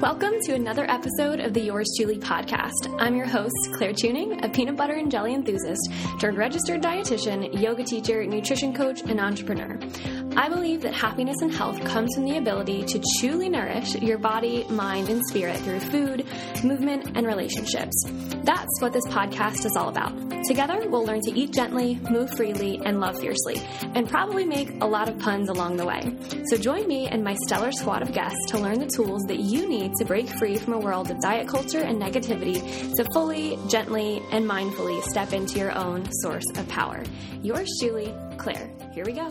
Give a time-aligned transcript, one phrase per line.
[0.00, 2.96] Welcome to another episode of the Yours Chewly podcast.
[2.98, 5.90] I'm your host, Claire Tuning, a peanut butter and jelly enthusiast,
[6.20, 9.78] turned registered dietitian, yoga teacher, nutrition coach, and entrepreneur.
[10.36, 14.64] I believe that happiness and health comes from the ability to truly nourish your body,
[14.70, 16.24] mind, and spirit through food,
[16.62, 18.04] movement, and relationships.
[18.44, 20.12] That's what this podcast is all about.
[20.44, 23.60] Together, we'll learn to eat gently, move freely, and love fiercely,
[23.94, 26.16] and probably make a lot of puns along the way.
[26.46, 29.68] So join me and my stellar squad of guests to learn the tools that you
[29.68, 34.22] need to break free from a world of diet culture and negativity to fully, gently,
[34.30, 37.02] and mindfully step into your own source of power.
[37.42, 38.70] Yours Chewly, Claire.
[38.94, 39.28] Here we go.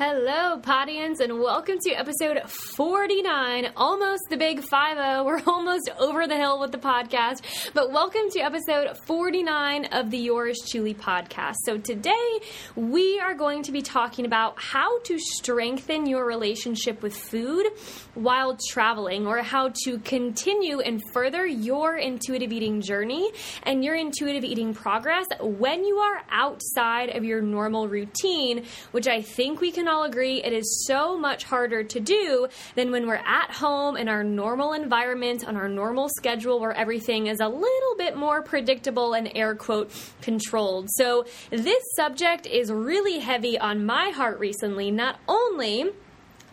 [0.00, 4.70] Hello, Podians, and welcome to episode 49, almost the big 50.
[5.24, 10.18] We're almost over the hill with the podcast, but welcome to episode 49 of the
[10.18, 11.56] Yours Chewly podcast.
[11.64, 12.38] So, today
[12.76, 17.66] we are going to be talking about how to strengthen your relationship with food
[18.14, 23.32] while traveling, or how to continue and further your intuitive eating journey
[23.64, 29.22] and your intuitive eating progress when you are outside of your normal routine, which I
[29.22, 33.16] think we can all agree it is so much harder to do than when we're
[33.16, 37.96] at home in our normal environment, on our normal schedule where everything is a little
[37.96, 39.90] bit more predictable and air quote
[40.22, 40.88] controlled.
[40.90, 45.90] So, this subject is really heavy on my heart recently, not only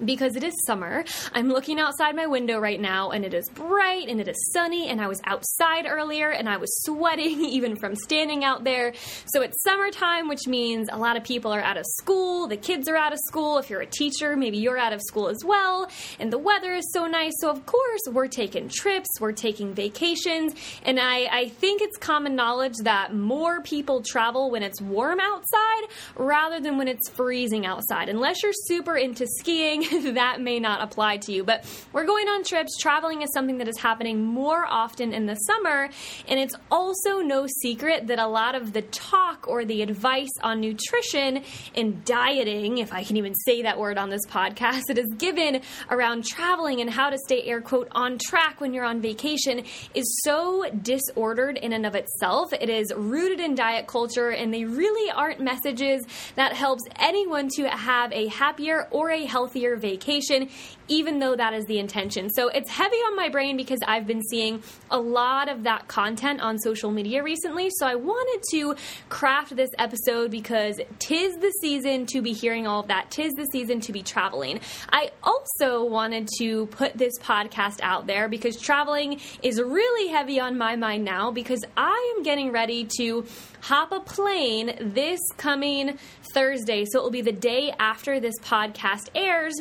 [0.04, 1.06] because it is summer.
[1.34, 4.90] I'm looking outside my window right now and it is bright and it is sunny
[4.90, 8.94] and I was outside earlier and I was sweating even from standing out there.
[9.28, 12.90] So it's summertime, which means a lot of people are out of school, the kids
[12.90, 13.58] are out of school.
[13.58, 15.90] If you're a teacher, maybe you're out of school as well.
[16.20, 17.34] And the weather is so nice.
[17.40, 20.56] So of course, we're taking trips, we're taking vacations.
[20.84, 25.84] And I, I think it's common knowledge that more people travel when it's warm outside
[26.16, 28.10] rather than when it's freezing outside.
[28.10, 31.44] Unless you're super into skiing that may not apply to you.
[31.44, 32.78] But we're going on trips.
[32.78, 35.90] Traveling is something that is happening more often in the summer.
[36.28, 40.62] And it's also no secret that a lot of the talk or the advice on
[40.62, 41.44] nutrition
[41.76, 45.62] and dieting, if I can even say that word on this podcast, it is given
[45.90, 50.22] around traveling and how to stay air quote on track when you're on vacation is
[50.24, 52.54] so disordered in and of itself.
[52.54, 56.04] It is rooted in diet culture and they really aren't messages
[56.36, 60.50] that helps anyone to have a happier or a healthier vacation,
[60.88, 62.30] even though that is the intention.
[62.30, 66.42] So it's heavy on my brain because I've been seeing a lot of that content
[66.42, 67.70] on social media recently.
[67.72, 68.76] So I wanted to
[69.10, 73.46] craft this episode because tis the season to be hearing all of that, tis the
[73.46, 74.60] season to be traveling.
[74.90, 80.58] I also wanted to put this podcast out there because traveling is really heavy on
[80.58, 83.26] my mind now because I am getting ready to
[83.62, 85.98] hop a plane this coming
[86.36, 86.84] Thursday.
[86.84, 89.56] So it will be the day after this podcast airs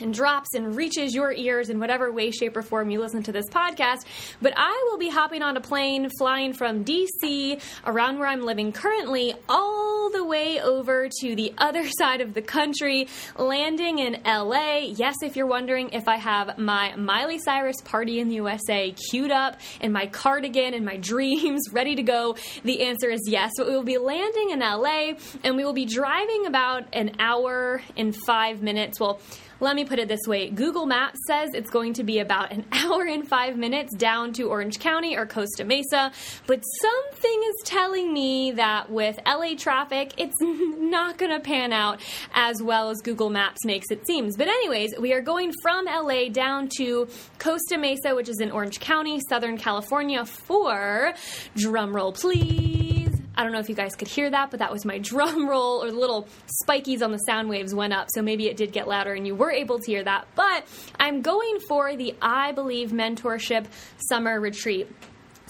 [0.00, 3.32] and drops and reaches your ears in whatever way, shape, or form you listen to
[3.32, 4.04] this podcast.
[4.40, 8.72] But I will be hopping on a plane flying from DC around where I'm living
[8.72, 14.78] currently all the way over to the other side of the country, landing in LA.
[14.78, 19.30] Yes, if you're wondering if I have my Miley Cyrus party in the USA queued
[19.30, 23.52] up and my cardigan and my dreams ready to go, the answer is yes.
[23.56, 25.12] But we will be landing in LA
[25.44, 28.98] and we will be driving about an hour and five minutes.
[29.00, 29.20] Well,
[29.60, 32.64] let me put it this way Google Maps says it's going to be about an
[32.72, 36.12] hour and five minutes down to Orange County or Costa Mesa,
[36.46, 42.00] but something is telling me that with LA traffic, it's not going to pan out
[42.34, 44.30] as well as Google Maps makes it seem.
[44.36, 48.80] But, anyways, we are going from LA down to Costa Mesa, which is in Orange
[48.80, 51.14] County, Southern California, for
[51.56, 52.99] drumroll, please
[53.40, 55.82] I don't know if you guys could hear that, but that was my drum roll
[55.82, 56.28] or the little
[56.68, 58.08] spikies on the sound waves went up.
[58.10, 60.28] So maybe it did get louder and you were able to hear that.
[60.34, 60.66] But
[60.98, 63.64] I'm going for the I Believe Mentorship
[63.96, 64.88] Summer Retreat.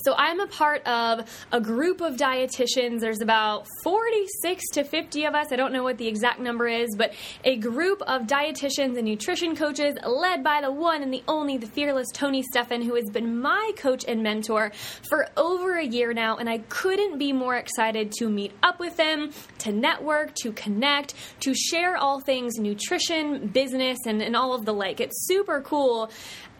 [0.04, 3.00] So I'm a part of a group of dietitians.
[3.00, 5.52] There's about 46 to 50 of us.
[5.52, 7.12] I don't know what the exact number is, but
[7.44, 11.66] a group of dietitians and nutrition coaches led by the one and the only, the
[11.66, 14.72] fearless Tony Steffen, who has been my coach and mentor
[15.08, 16.36] for over a year now.
[16.36, 21.14] And I couldn't be more excited to meet up with him, to network, to connect,
[21.40, 25.00] to share all things nutrition, business, and, and all of the like.
[25.00, 26.10] It's super cool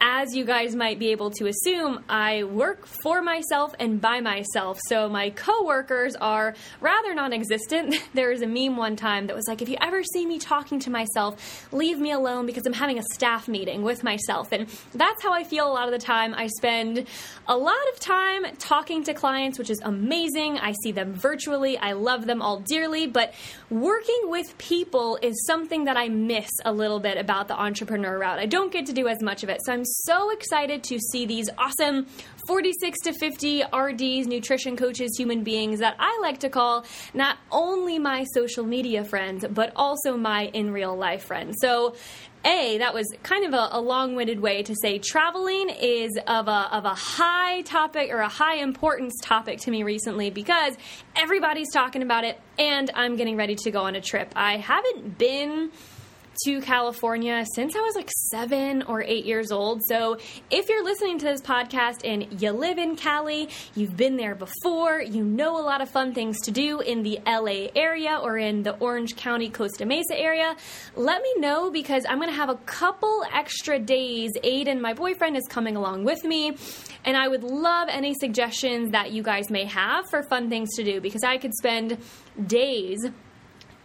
[0.01, 4.79] as you guys might be able to assume, I work for myself and by myself.
[4.87, 7.95] So my coworkers are rather non existent.
[8.15, 10.79] there was a meme one time that was like, if you ever see me talking
[10.79, 14.51] to myself, leave me alone because I'm having a staff meeting with myself.
[14.51, 16.33] And that's how I feel a lot of the time.
[16.33, 17.05] I spend
[17.47, 20.57] a lot of time talking to clients, which is amazing.
[20.57, 21.77] I see them virtually.
[21.77, 23.33] I love them all dearly but
[23.69, 28.39] working with people is something that I miss a little bit about the entrepreneur route.
[28.39, 29.59] I don't get to do as much of it.
[29.65, 32.07] So I'm so excited to see these awesome
[32.47, 37.99] 46 to 50 RDs, nutrition coaches, human beings that I like to call not only
[37.99, 41.57] my social media friends, but also my in real life friends.
[41.59, 41.95] So
[42.43, 46.47] a, that was kind of a, a long winded way to say traveling is of
[46.47, 50.75] a, of a high topic or a high importance topic to me recently because
[51.15, 54.33] everybody's talking about it and I'm getting ready to go on a trip.
[54.35, 55.71] I haven't been
[56.45, 59.81] to California since I was like seven or eight years old.
[59.87, 60.17] So
[60.49, 65.01] if you're listening to this podcast and you live in Cali, you've been there before,
[65.01, 68.63] you know a lot of fun things to do in the LA area or in
[68.63, 70.55] the Orange County Costa Mesa area,
[70.95, 74.31] let me know because I'm going to have a couple extra days.
[74.43, 76.55] Aiden, my boyfriend, is coming along with me.
[77.05, 80.83] And I would love any suggestions that you guys may have for fun things to
[80.83, 81.97] do because I could spend
[82.47, 83.05] days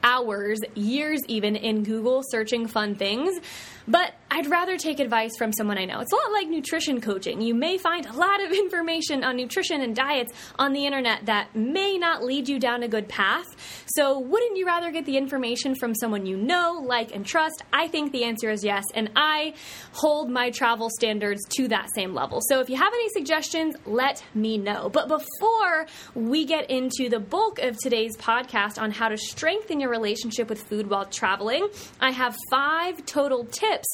[0.07, 3.41] hours, years even, in Google searching fun things.
[3.89, 6.01] But I'd rather take advice from someone I know.
[6.01, 7.41] It's a lot like nutrition coaching.
[7.41, 11.55] You may find a lot of information on nutrition and diets on the internet that
[11.55, 13.47] may not lead you down a good path.
[13.87, 17.63] So, wouldn't you rather get the information from someone you know, like, and trust?
[17.73, 19.55] I think the answer is yes, and I
[19.93, 22.41] hold my travel standards to that same level.
[22.49, 24.89] So, if you have any suggestions, let me know.
[24.89, 29.91] But before we get into the bulk of today's podcast on how to strengthen your
[29.91, 31.69] relationship with food while traveling,
[32.01, 33.87] I have five total tips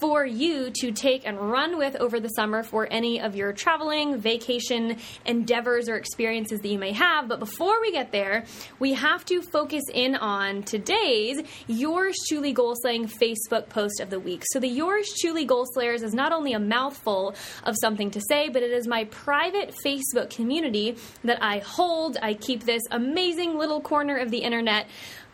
[0.00, 4.18] for you to take and run with over the summer for any of your traveling,
[4.18, 7.28] vacation endeavors, or experiences that you may have.
[7.28, 8.44] But before we get there,
[8.78, 14.20] we have to focus in on today's Yours Chewly Goal Slaying Facebook post of the
[14.20, 14.42] week.
[14.52, 17.34] So, the Yours Chewly Goal Slayers is not only a mouthful
[17.64, 22.18] of something to say, but it is my private Facebook community that I hold.
[22.22, 24.86] I keep this amazing little corner of the internet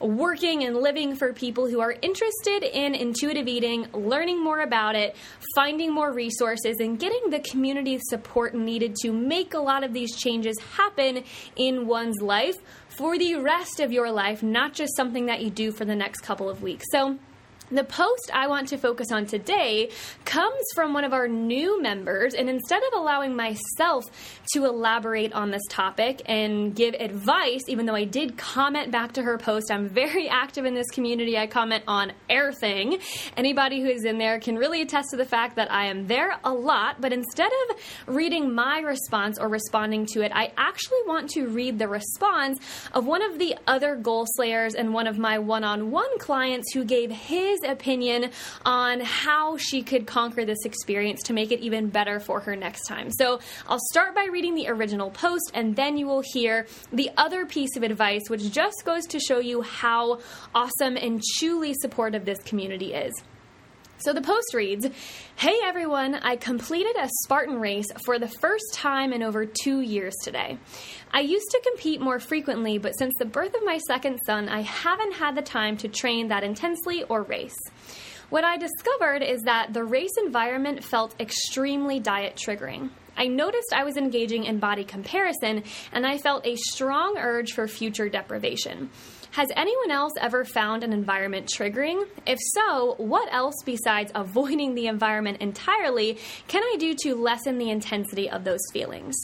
[0.04, 5.16] working and living for people who are interested in intuitive eating, learning more about it,
[5.54, 10.14] finding more resources, and getting the community support needed to make a lot of these
[10.16, 11.24] changes happen
[11.56, 12.56] in one's life
[12.88, 16.20] for the rest of your life, not just something that you do for the next
[16.20, 16.84] couple of weeks.
[16.90, 17.18] So,
[17.70, 19.90] the post I want to focus on today
[20.24, 24.04] comes from one of our new members, and instead of allowing myself
[24.52, 29.22] to elaborate on this topic and give advice, even though I did comment back to
[29.22, 31.38] her post, I'm very active in this community.
[31.38, 32.98] I comment on everything.
[33.36, 36.38] Anybody who is in there can really attest to the fact that I am there
[36.44, 37.76] a lot, but instead of
[38.06, 42.58] reading my response or responding to it, I actually want to read the response
[42.92, 46.72] of one of the other goal slayers and one of my one on one clients
[46.72, 48.30] who gave his his opinion
[48.64, 52.86] on how she could conquer this experience to make it even better for her next
[52.86, 53.10] time.
[53.10, 57.46] So I'll start by reading the original post, and then you will hear the other
[57.46, 60.20] piece of advice, which just goes to show you how
[60.54, 63.12] awesome and truly supportive this community is.
[64.04, 64.86] So the post reads
[65.36, 70.12] Hey everyone, I completed a Spartan race for the first time in over two years
[70.22, 70.58] today.
[71.10, 74.60] I used to compete more frequently, but since the birth of my second son, I
[74.60, 77.56] haven't had the time to train that intensely or race.
[78.28, 82.90] What I discovered is that the race environment felt extremely diet triggering.
[83.16, 85.62] I noticed I was engaging in body comparison
[85.92, 88.90] and I felt a strong urge for future deprivation.
[89.34, 92.06] Has anyone else ever found an environment triggering?
[92.24, 97.70] If so, what else besides avoiding the environment entirely can I do to lessen the
[97.70, 99.16] intensity of those feelings?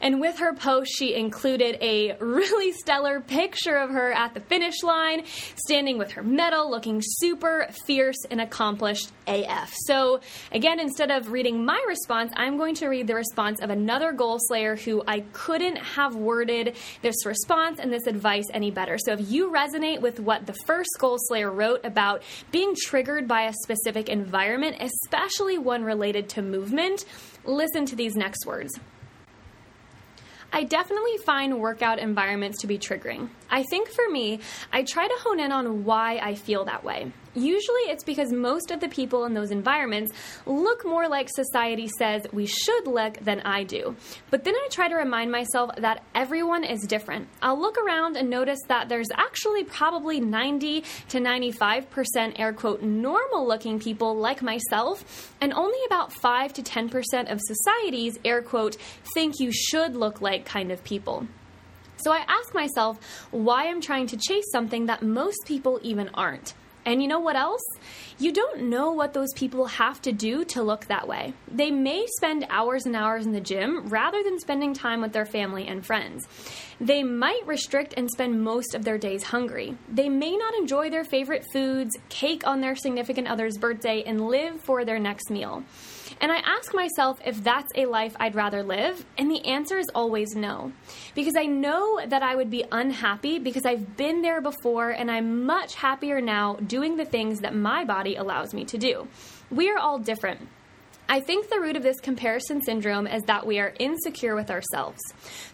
[0.00, 4.82] And with her post, she included a really stellar picture of her at the finish
[4.82, 5.24] line,
[5.56, 9.72] standing with her medal, looking super fierce and accomplished AF.
[9.86, 10.20] So,
[10.52, 14.38] again, instead of reading my response, I'm going to read the response of another goal
[14.40, 18.96] slayer who I couldn't have worded this response and this advice any better.
[18.98, 23.42] So, if you resonate with what the first goal slayer wrote about being triggered by
[23.42, 27.04] a specific environment, especially one related to movement,
[27.44, 28.78] listen to these next words.
[30.52, 33.28] I definitely find workout environments to be triggering.
[33.48, 34.40] I think for me,
[34.72, 37.12] I try to hone in on why I feel that way.
[37.34, 40.12] Usually it's because most of the people in those environments
[40.46, 43.94] look more like society says we should look than I do.
[44.30, 47.28] But then I try to remind myself that everyone is different.
[47.40, 53.46] I'll look around and notice that there's actually probably 90 to 95% air quote normal
[53.46, 58.76] looking people like myself, and only about 5 to 10% of society's air quote
[59.14, 61.28] think you should look like kind of people.
[61.98, 62.98] So I ask myself
[63.30, 66.54] why I'm trying to chase something that most people even aren't.
[66.84, 67.62] And you know what else?
[68.18, 71.34] You don't know what those people have to do to look that way.
[71.50, 75.26] They may spend hours and hours in the gym rather than spending time with their
[75.26, 76.26] family and friends.
[76.80, 79.76] They might restrict and spend most of their days hungry.
[79.90, 84.60] They may not enjoy their favorite foods, cake on their significant other's birthday, and live
[84.60, 85.62] for their next meal.
[86.20, 89.88] And I ask myself if that's a life I'd rather live, and the answer is
[89.94, 90.72] always no.
[91.14, 95.46] Because I know that I would be unhappy because I've been there before and I'm
[95.46, 99.08] much happier now doing the things that my body allows me to do.
[99.50, 100.48] We are all different.
[101.12, 105.00] I think the root of this comparison syndrome is that we are insecure with ourselves.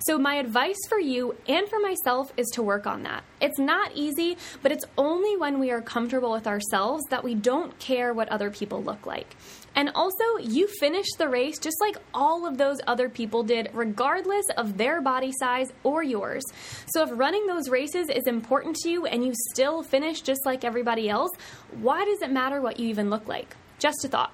[0.06, 3.24] So, my advice for you and for myself is to work on that.
[3.40, 7.78] It's not easy, but it's only when we are comfortable with ourselves that we don't
[7.78, 9.34] care what other people look like.
[9.76, 14.46] And also, you finish the race just like all of those other people did, regardless
[14.56, 16.42] of their body size or yours.
[16.86, 20.64] So, if running those races is important to you and you still finish just like
[20.64, 21.30] everybody else,
[21.80, 23.54] why does it matter what you even look like?
[23.78, 24.32] Just a thought.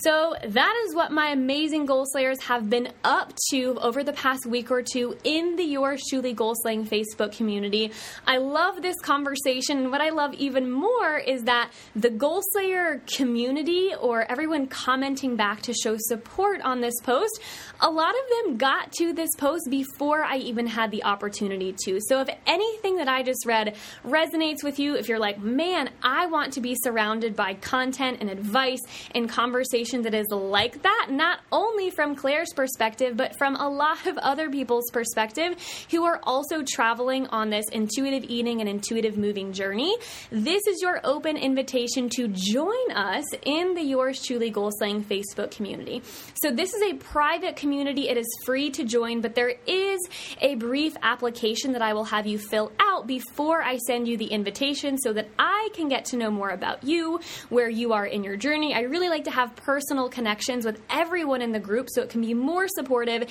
[0.00, 4.46] So that is what my amazing goal slayers have been up to over the past
[4.46, 7.90] week or two in the Yours Chewly Goal Slaying Facebook community.
[8.24, 9.78] I love this conversation.
[9.78, 15.34] And what I love even more is that the Goal Slayer community or everyone commenting
[15.34, 17.40] back to show support on this post,
[17.80, 21.98] a lot of them got to this post before I even had the opportunity to.
[22.02, 23.74] So if anything that I just read
[24.06, 28.30] resonates with you, if you're like, man, I want to be surrounded by content and
[28.30, 28.80] advice
[29.12, 34.06] and conversation that is like that, not only from Claire's perspective, but from a lot
[34.06, 35.56] of other people's perspective
[35.90, 39.96] who are also traveling on this intuitive eating and intuitive moving journey.
[40.30, 45.50] This is your open invitation to join us in the Yours Chewly Goal Slaying Facebook
[45.50, 46.02] community.
[46.42, 48.08] So, this is a private community.
[48.08, 50.00] It is free to join, but there is
[50.42, 54.26] a brief application that I will have you fill out before I send you the
[54.26, 58.22] invitation so that I can get to know more about you, where you are in
[58.22, 58.74] your journey.
[58.74, 62.10] I really like to have personal personal connections with everyone in the group so it
[62.10, 63.22] can be more supportive.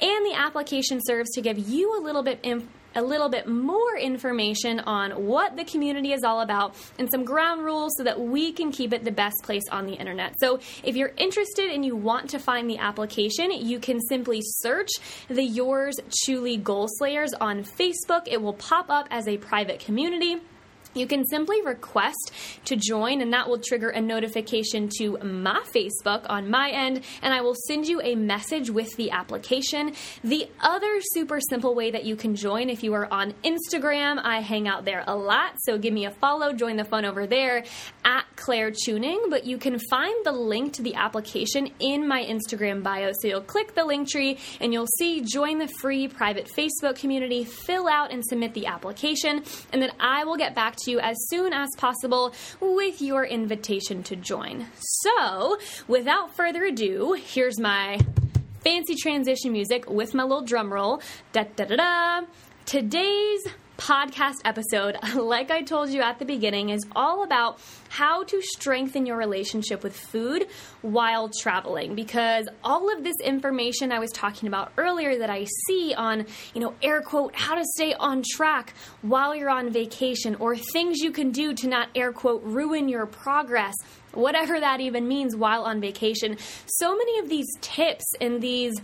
[0.00, 2.44] And the application serves to give you a little bit
[2.94, 7.62] a little bit more information on what the community is all about and some ground
[7.62, 10.32] rules so that we can keep it the best place on the internet.
[10.40, 14.90] So, if you're interested and you want to find the application, you can simply search
[15.28, 18.22] the Yours Chewly Goal Slayers on Facebook.
[18.26, 20.40] It will pop up as a private community.
[20.96, 22.32] You can simply request
[22.64, 27.34] to join, and that will trigger a notification to my Facebook on my end, and
[27.34, 29.92] I will send you a message with the application.
[30.24, 34.40] The other super simple way that you can join, if you are on Instagram, I
[34.40, 37.64] hang out there a lot, so give me a follow, join the fun over there
[38.04, 39.24] at Claire Tuning.
[39.28, 43.12] But you can find the link to the application in my Instagram bio.
[43.20, 47.44] So you'll click the link tree and you'll see join the free private Facebook community,
[47.44, 51.16] fill out and submit the application, and then I will get back to you as
[51.28, 54.66] soon as possible with your invitation to join.
[54.78, 57.98] So, without further ado, here's my
[58.62, 61.00] fancy transition music with my little drum roll.
[61.32, 62.26] Da da da da.
[62.64, 63.46] Today's
[63.76, 69.06] podcast episode, like I told you at the beginning, is all about how to strengthen
[69.06, 70.46] your relationship with food
[70.82, 75.94] while traveling because all of this information I was talking about earlier that I see
[75.94, 80.56] on, you know, air quote, how to stay on track while you're on vacation or
[80.56, 83.74] things you can do to not air quote ruin your progress
[84.16, 86.38] whatever that even means while on vacation.
[86.66, 88.74] So many of these tips and these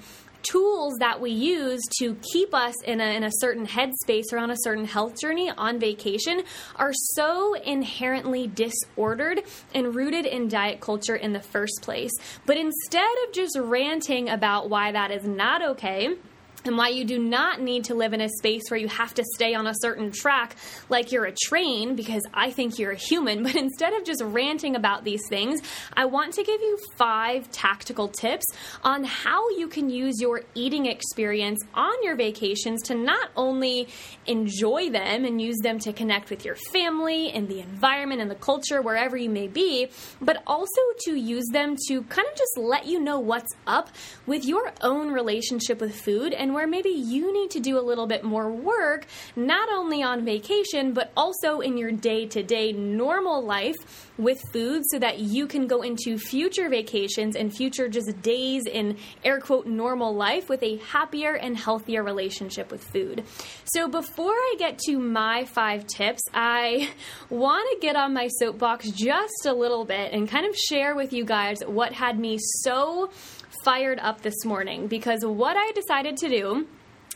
[0.42, 4.50] tools that we use to keep us in a, in a certain headspace or on
[4.50, 6.42] a certain health journey on vacation
[6.76, 9.42] are so inherently disordered
[9.74, 12.12] and rooted in diet culture in the first place.
[12.46, 16.16] But instead of just ranting about why that is not okay,
[16.64, 19.24] and why you do not need to live in a space where you have to
[19.34, 20.56] stay on a certain track
[20.88, 23.42] like you're a train because I think you're a human.
[23.52, 25.60] But instead of just ranting about these things,
[25.94, 28.46] I want to give you five tactical tips
[28.82, 33.88] on how you can use your eating experience on your vacations to not only
[34.26, 38.36] enjoy them and use them to connect with your family and the environment and the
[38.36, 39.88] culture wherever you may be,
[40.20, 43.90] but also to use them to kind of just let you know what's up
[44.26, 48.06] with your own relationship with food and where maybe you need to do a little
[48.06, 49.06] bit more work,
[49.36, 54.82] not only on vacation, but also in your day to day normal life with food
[54.90, 59.66] so that you can go into future vacations and future just days in air quote
[59.66, 63.24] normal life with a happier and healthier relationship with food.
[63.64, 66.90] So before I get to my five tips, I
[67.30, 71.12] want to get on my soapbox just a little bit and kind of share with
[71.12, 73.10] you guys what had me so
[73.62, 76.66] fired up this morning because what I decided to do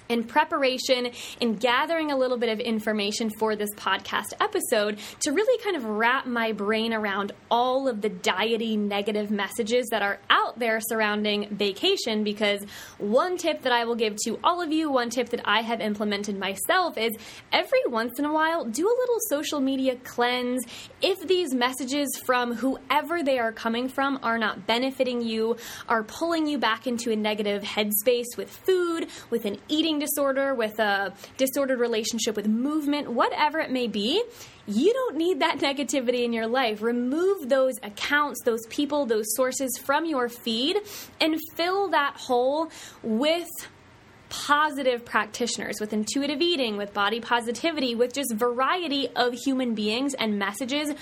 [0.08, 1.10] in preparation
[1.40, 5.84] in gathering a little bit of information for this podcast episode to really kind of
[5.84, 11.48] wrap my brain around all of the diety negative messages that are out there surrounding
[11.50, 12.25] vacation.
[12.25, 12.64] Because
[12.98, 15.80] one tip that I will give to all of you, one tip that I have
[15.80, 17.12] implemented myself is
[17.52, 20.64] every once in a while do a little social media cleanse.
[21.02, 25.56] If these messages from whoever they are coming from are not benefiting you,
[25.88, 30.54] are pulling you back into a negative headspace with food, with an eating eating disorder,
[30.54, 34.22] with a disordered relationship with movement, whatever it may be,
[34.66, 36.82] you don't need that negativity in your life.
[36.82, 40.76] Remove those accounts, those people, those sources from your feed
[41.20, 42.70] and fill that hole
[43.02, 43.48] with
[44.28, 50.36] positive practitioners with intuitive eating, with body positivity, with just variety of human beings and
[50.36, 50.92] messages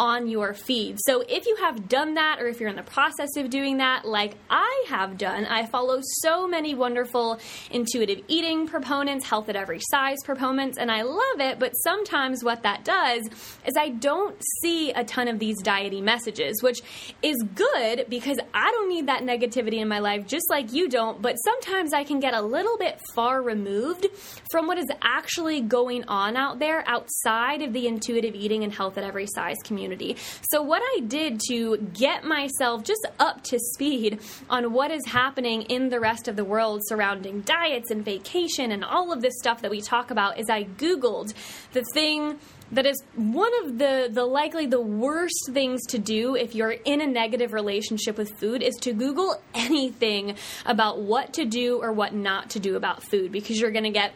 [0.00, 0.96] on your feed.
[1.04, 4.06] So if you have done that or if you're in the process of doing that,
[4.06, 7.38] like I have done, I follow so many wonderful
[7.70, 11.58] intuitive eating proponents, health at every size proponents, and I love it.
[11.58, 13.28] But sometimes what that does
[13.66, 16.78] is I don't see a ton of these diety messages, which
[17.22, 21.20] is good because I don't need that negativity in my life just like you don't.
[21.20, 24.06] But sometimes I can get a little bit far removed
[24.50, 28.96] from what is actually going on out there outside of the intuitive eating and health
[28.96, 30.16] at every size community community.
[30.50, 35.62] So, what I did to get myself just up to speed on what is happening
[35.62, 39.62] in the rest of the world surrounding diets and vacation and all of this stuff
[39.62, 41.34] that we talk about is I Googled
[41.72, 42.38] the thing
[42.72, 47.00] that is one of the the likely the worst things to do if you're in
[47.00, 52.14] a negative relationship with food is to google anything about what to do or what
[52.14, 54.12] not to do about food because you're going to get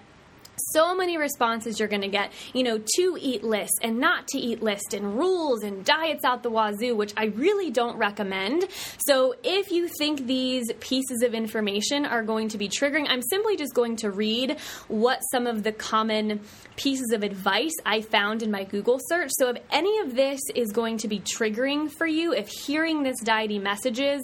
[0.57, 4.39] so many responses you're going to get, you know, to eat list and not to
[4.39, 8.67] eat list and rules and diets out the wazoo, which I really don't recommend.
[9.07, 13.57] So if you think these pieces of information are going to be triggering, I'm simply
[13.57, 14.59] just going to read
[14.89, 16.41] what some of the common
[16.77, 19.31] pieces of advice I found in my Google search.
[19.39, 23.21] So if any of this is going to be triggering for you, if hearing this
[23.23, 24.23] diety messages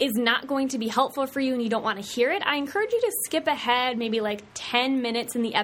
[0.00, 2.42] is not going to be helpful for you and you don't want to hear it,
[2.44, 5.63] I encourage you to skip ahead maybe like 10 minutes in the episode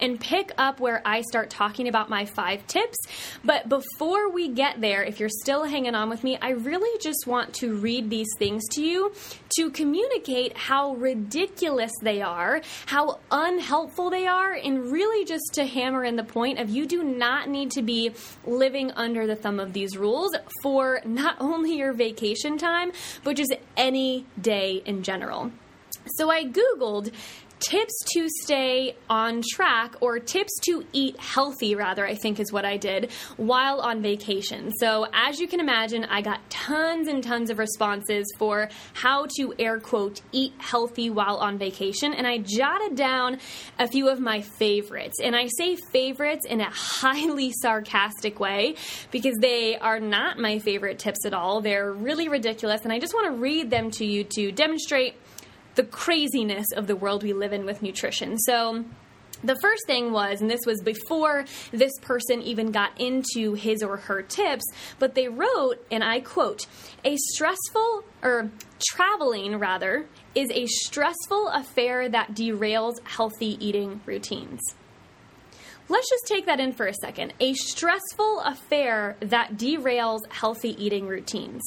[0.00, 2.98] and pick up where I start talking about my five tips.
[3.44, 7.26] But before we get there, if you're still hanging on with me, I really just
[7.26, 9.12] want to read these things to you
[9.56, 16.04] to communicate how ridiculous they are, how unhelpful they are, and really just to hammer
[16.04, 18.12] in the point of you do not need to be
[18.46, 22.92] living under the thumb of these rules for not only your vacation time,
[23.24, 25.52] but just any day in general.
[26.16, 27.12] So I Googled
[27.62, 32.64] tips to stay on track or tips to eat healthy, rather, I think is what
[32.64, 34.72] I did while on vacation.
[34.78, 39.54] So, as you can imagine, I got tons and tons of responses for how to
[39.58, 42.12] air quote eat healthy while on vacation.
[42.12, 43.38] And I jotted down
[43.78, 45.18] a few of my favorites.
[45.22, 48.74] And I say favorites in a highly sarcastic way
[49.10, 51.60] because they are not my favorite tips at all.
[51.60, 52.82] They're really ridiculous.
[52.82, 55.14] And I just want to read them to you to demonstrate
[55.74, 58.38] the craziness of the world we live in with nutrition.
[58.38, 58.84] So,
[59.44, 63.96] the first thing was, and this was before this person even got into his or
[63.96, 64.64] her tips,
[64.98, 66.66] but they wrote, and I quote,
[67.04, 74.60] a stressful, or traveling rather, is a stressful affair that derails healthy eating routines.
[75.88, 77.34] Let's just take that in for a second.
[77.40, 81.62] A stressful affair that derails healthy eating routines.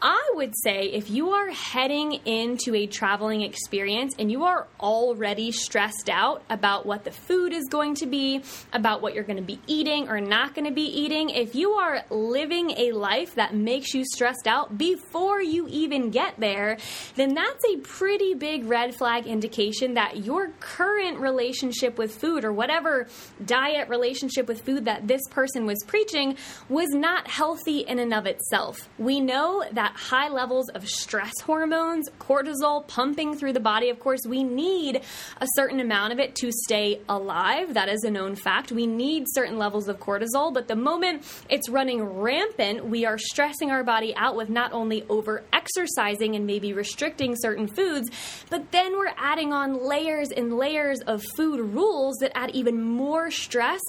[0.00, 5.50] I would say if you are heading into a traveling experience and you are already
[5.50, 9.42] stressed out about what the food is going to be, about what you're going to
[9.42, 13.54] be eating or not going to be eating, if you are living a life that
[13.54, 16.78] makes you stressed out before you even get there,
[17.16, 22.52] then that's a pretty big red flag indication that your current relationship with food or
[22.52, 23.08] whatever
[23.44, 26.36] diet relationship with food that this person was preaching
[26.68, 28.88] was not healthy in and of itself.
[28.96, 33.88] We know that high levels of stress hormones, cortisol pumping through the body.
[33.88, 35.02] Of course, we need
[35.40, 37.74] a certain amount of it to stay alive.
[37.74, 38.72] That is a known fact.
[38.72, 43.70] We need certain levels of cortisol, but the moment it's running rampant, we are stressing
[43.70, 48.10] our body out with not only over exercising and maybe restricting certain foods,
[48.50, 53.30] but then we're adding on layers and layers of food rules that add even more
[53.30, 53.80] stress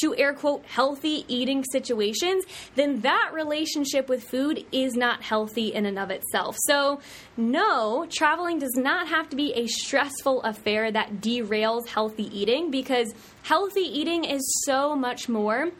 [0.00, 2.44] to air quote healthy eating situations.
[2.74, 6.56] Then that relationship with food is not healthy healthy in and of itself.
[6.66, 7.00] So,
[7.38, 13.14] no, traveling does not have to be a stressful affair that derails healthy eating because
[13.44, 15.70] healthy eating is so much more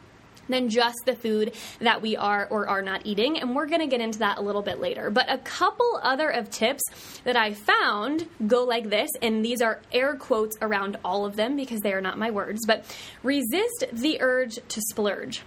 [0.48, 3.38] than just the food that we are or are not eating.
[3.38, 5.10] And we're going to get into that a little bit later.
[5.10, 6.82] But a couple other of tips
[7.24, 11.56] that I found go like this, and these are air quotes around all of them
[11.56, 12.86] because they are not my words, but
[13.22, 15.42] resist the urge to splurge.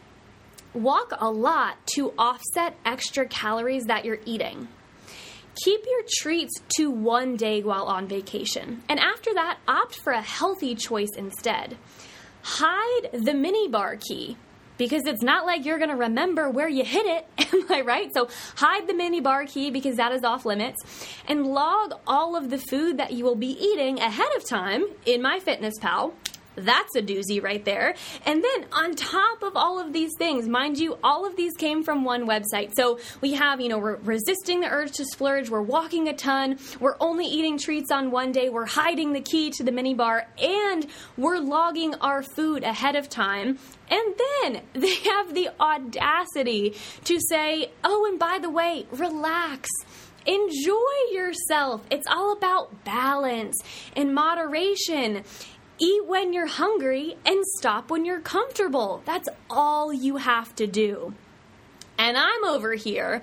[0.73, 4.69] Walk a lot to offset extra calories that you're eating.
[5.65, 10.21] Keep your treats to one day while on vacation, and after that, opt for a
[10.21, 11.77] healthy choice instead.
[12.43, 14.37] Hide the mini bar key
[14.77, 17.27] because it's not like you're going to remember where you hit it.
[17.53, 18.09] Am I right?
[18.13, 20.81] So hide the mini bar key because that is off limits
[21.27, 25.21] and log all of the food that you will be eating ahead of time in
[25.21, 26.13] MyFitnessPal
[26.55, 27.95] that's a doozy right there.
[28.25, 31.83] And then on top of all of these things, mind you, all of these came
[31.83, 32.73] from one website.
[32.75, 36.59] So we have, you know, we're resisting the urge to splurge, we're walking a ton,
[36.79, 40.27] we're only eating treats on one day, we're hiding the key to the mini bar,
[40.41, 40.87] and
[41.17, 43.57] we're logging our food ahead of time.
[43.89, 49.69] And then they have the audacity to say, oh, and by the way, relax
[50.25, 50.75] enjoy
[51.11, 51.81] yourself.
[51.89, 53.57] It's all about balance
[53.95, 55.23] and moderation.
[55.81, 59.01] Eat when you're hungry and stop when you're comfortable.
[59.03, 61.15] That's all you have to do.
[61.97, 63.21] And I'm over here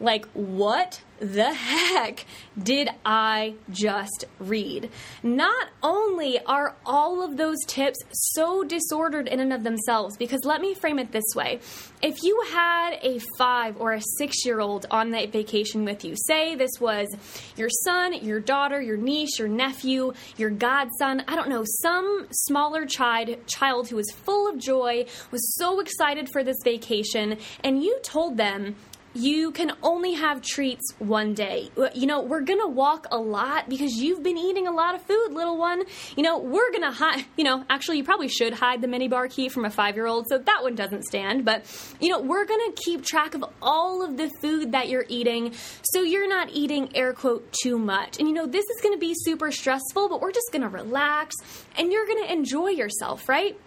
[0.00, 2.24] like, what the heck
[2.60, 4.90] did I just read?
[5.22, 10.60] Not only are all of those tips so disordered in and of themselves, because let
[10.60, 11.60] me frame it this way.
[12.02, 16.14] If you had a five or a six year old on that vacation with you,
[16.26, 17.08] say this was
[17.56, 22.86] your son, your daughter, your niece, your nephew, your godson, I don't know, some smaller
[22.86, 27.98] child, child who was full of joy, was so excited for this vacation, and you
[28.02, 28.76] told them,
[29.14, 31.70] you can only have treats one day.
[31.94, 35.28] You know, we're to walk a lot because you've been eating a lot of food,
[35.32, 35.82] little one.
[36.16, 39.28] You know, we're to hide, you know, actually, you probably should hide the mini bar
[39.28, 41.44] key from a five year old, so that one doesn't stand.
[41.44, 41.64] But,
[42.00, 42.44] you know, we're
[42.74, 46.94] to keep track of all of the food that you're eating so you're not eating,
[46.96, 48.18] air quote, too much.
[48.18, 51.34] And, you know, this is to be super stressful, but we're just to relax
[51.76, 53.58] and you're to enjoy yourself, right?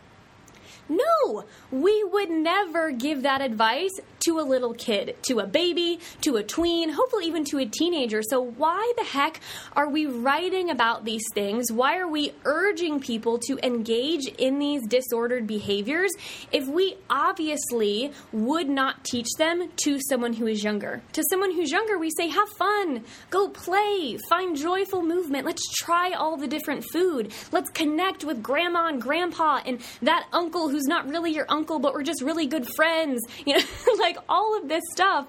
[0.91, 3.91] No, we would never give that advice
[4.25, 8.21] to a little kid, to a baby, to a tween, hopefully even to a teenager.
[8.21, 9.39] So, why the heck
[9.73, 11.71] are we writing about these things?
[11.71, 16.12] Why are we urging people to engage in these disordered behaviors
[16.51, 21.01] if we obviously would not teach them to someone who is younger?
[21.13, 26.12] To someone who's younger, we say, have fun, go play, find joyful movement, let's try
[26.12, 31.10] all the different food, let's connect with grandma and grandpa and that uncle who's not
[31.10, 33.22] really your uncle, but we're just really good friends.
[33.44, 33.63] You know,
[34.00, 35.28] like like all of this stuff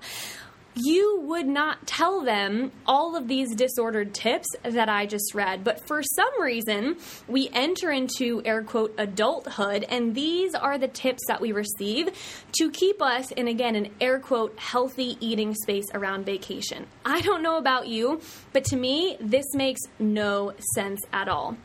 [0.75, 5.65] you would not tell them all of these disordered tips that I just read.
[5.65, 6.97] But for some reason,
[7.29, 12.09] we enter into air quote adulthood, and these are the tips that we receive
[12.53, 16.87] to keep us in, again, an air quote healthy eating space around vacation.
[17.05, 18.23] I don't know about you,
[18.55, 21.59] but to me, this makes no sense at all.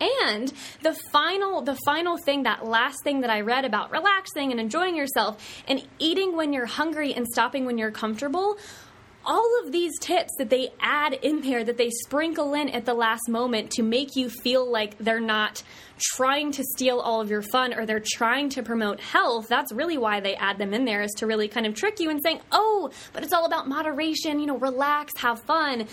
[0.00, 4.60] And the final the final thing that last thing that I read about relaxing and
[4.60, 8.56] enjoying yourself and eating when you're hungry and stopping when you're comfortable
[9.24, 12.94] all of these tips that they add in there that they sprinkle in at the
[12.94, 15.62] last moment to make you feel like they're not
[15.98, 19.98] trying to steal all of your fun or they're trying to promote health that's really
[19.98, 22.40] why they add them in there is to really kind of trick you and saying
[22.50, 25.86] oh but it's all about moderation you know relax have fun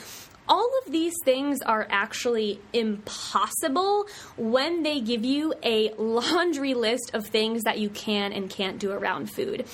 [0.50, 4.08] all of these things are actually impossible
[4.38, 8.92] when they give you a laundry list of things that you can and can't do
[8.92, 9.66] around food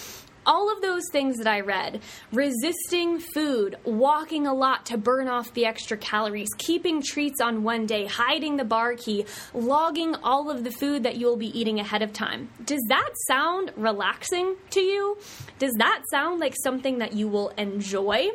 [0.46, 5.54] all of those things that I read resisting food, walking a lot to burn off
[5.54, 10.64] the extra calories, keeping treats on one day, hiding the bar key, logging all of
[10.64, 12.50] the food that you'll be eating ahead of time.
[12.66, 15.18] Does that sound relaxing to you?
[15.60, 18.30] Does that sound like something that you will enjoy?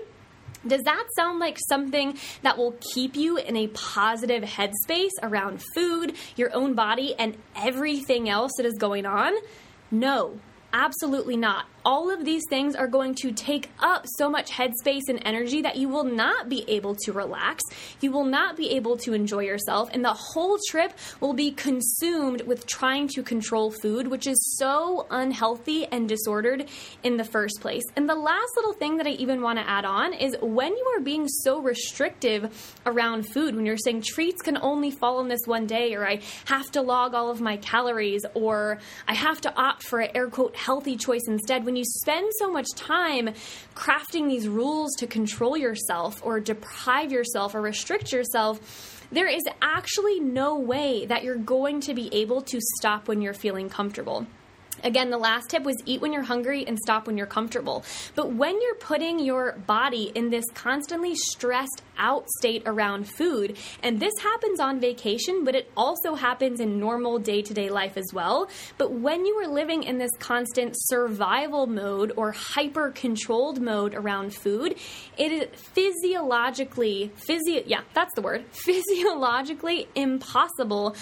[0.66, 6.14] Does that sound like something that will keep you in a positive headspace around food,
[6.36, 9.34] your own body, and everything else that is going on?
[9.90, 10.38] No,
[10.72, 15.22] absolutely not all of these things are going to take up so much headspace and
[15.24, 17.64] energy that you will not be able to relax.
[18.02, 19.88] You will not be able to enjoy yourself.
[19.94, 25.06] And the whole trip will be consumed with trying to control food, which is so
[25.10, 26.68] unhealthy and disordered
[27.02, 27.84] in the first place.
[27.96, 30.94] And the last little thing that I even want to add on is when you
[30.94, 35.46] are being so restrictive around food, when you're saying treats can only fall in this
[35.46, 39.54] one day, or I have to log all of my calories, or I have to
[39.54, 43.30] opt for an air quote healthy choice instead, when you spend so much time
[43.74, 50.20] crafting these rules to control yourself or deprive yourself or restrict yourself, there is actually
[50.20, 54.26] no way that you're going to be able to stop when you're feeling comfortable.
[54.84, 57.84] Again, the last tip was eat when you're hungry and stop when you're comfortable.
[58.14, 63.98] But when you're putting your body in this constantly stressed out state around food, and
[63.98, 68.06] this happens on vacation, but it also happens in normal day to day life as
[68.12, 68.48] well.
[68.76, 74.32] But when you are living in this constant survival mode or hyper controlled mode around
[74.32, 74.76] food,
[75.16, 80.94] it is physiologically, physio, yeah, that's the word, physiologically impossible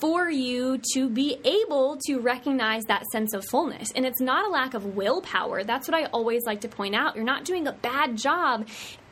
[0.00, 3.90] for you to be able to recognize that sense sense of fullness.
[3.94, 5.64] And it's not a lack of willpower.
[5.64, 7.16] That's what I always like to point out.
[7.16, 8.68] You're not doing a bad job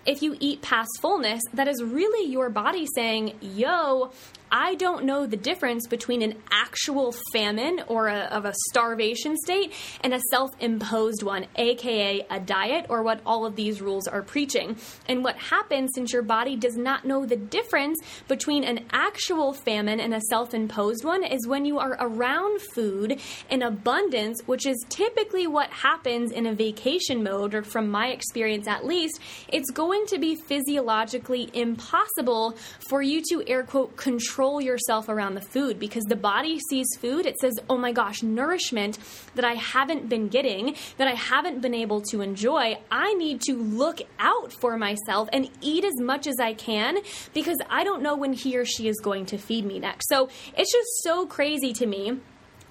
[0.06, 4.10] if you eat past fullness, that is really your body saying, yo,
[4.54, 9.72] I don't know the difference between an actual famine or a, of a starvation state
[10.02, 14.20] and a self imposed one, aka a diet or what all of these rules are
[14.20, 14.76] preaching.
[15.08, 20.00] And what happens since your body does not know the difference between an actual famine
[20.00, 24.84] and a self imposed one is when you are around food in abundance, which is
[24.90, 29.91] typically what happens in a vacation mode, or from my experience at least, it's going
[30.08, 32.56] to be physiologically impossible
[32.88, 36.86] for you to air quote control control yourself around the food because the body sees
[36.98, 38.98] food, it says, oh my gosh, nourishment
[39.34, 42.78] that I haven't been getting, that I haven't been able to enjoy.
[42.90, 46.98] I need to look out for myself and eat as much as I can
[47.34, 50.08] because I don't know when he or she is going to feed me next.
[50.08, 52.18] So it's just so crazy to me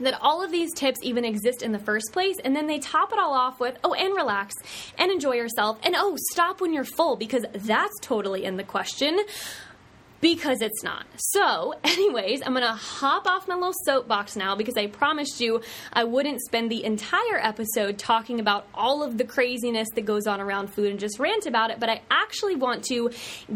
[0.03, 3.11] that all of these tips even exist in the first place, and then they top
[3.11, 4.55] it all off with, oh, and relax
[4.97, 9.19] and enjoy yourself, and oh, stop when you're full because that's totally in the question
[10.21, 11.05] because it's not.
[11.17, 16.03] So, anyways, I'm gonna hop off my little soapbox now because I promised you I
[16.03, 20.67] wouldn't spend the entire episode talking about all of the craziness that goes on around
[20.67, 23.09] food and just rant about it, but I actually want to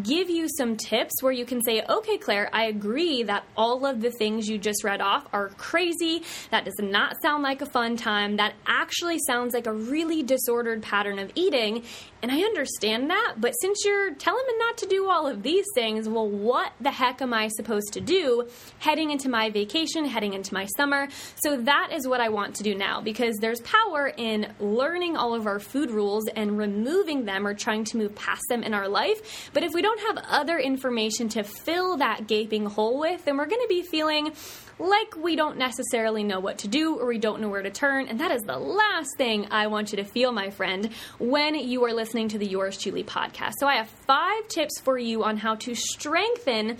[0.03, 4.01] give you some tips where you can say, okay, Claire, I agree that all of
[4.01, 6.23] the things you just read off are crazy.
[6.51, 8.37] That does not sound like a fun time.
[8.37, 11.83] That actually sounds like a really disordered pattern of eating.
[12.21, 15.65] And I understand that, but since you're telling me not to do all of these
[15.75, 18.47] things, well, what the heck am I supposed to do
[18.79, 21.09] heading into my vacation, heading into my summer?
[21.43, 25.33] So that is what I want to do now because there's power in learning all
[25.33, 28.87] of our food rules and removing them or trying to move past them in our
[28.87, 29.51] life.
[29.51, 33.47] But if we don't have other information to fill that gaping hole with, then we're
[33.47, 34.31] going to be feeling
[34.79, 38.07] like we don't necessarily know what to do or we don't know where to turn.
[38.07, 41.83] And that is the last thing I want you to feel, my friend, when you
[41.85, 43.53] are listening to the Yours Chewly podcast.
[43.59, 46.77] So I have five tips for you on how to strengthen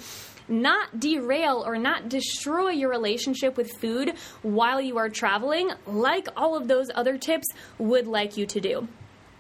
[0.48, 6.56] not derail or not destroy your relationship with food while you are traveling, like all
[6.56, 7.48] of those other tips
[7.80, 8.88] would like you to do.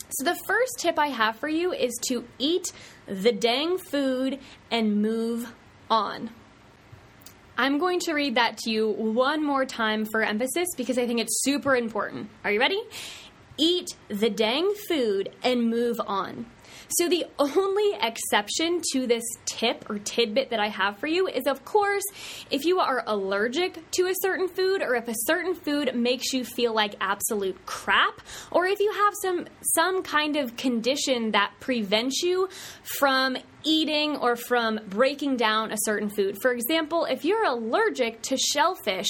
[0.09, 2.71] So, the first tip I have for you is to eat
[3.07, 4.39] the dang food
[4.71, 5.53] and move
[5.89, 6.29] on.
[7.57, 11.21] I'm going to read that to you one more time for emphasis because I think
[11.21, 12.29] it's super important.
[12.43, 12.81] Are you ready?
[13.57, 16.47] Eat the dang food and move on.
[16.89, 21.47] So, the only exception to this tip or tidbit that I have for you is,
[21.47, 22.03] of course,
[22.51, 26.43] if you are allergic to a certain food or if a certain food makes you
[26.43, 32.21] feel like absolute crap, or if you have some, some kind of condition that prevents
[32.21, 32.49] you
[32.99, 36.37] from eating or from breaking down a certain food.
[36.41, 39.07] For example, if you're allergic to shellfish,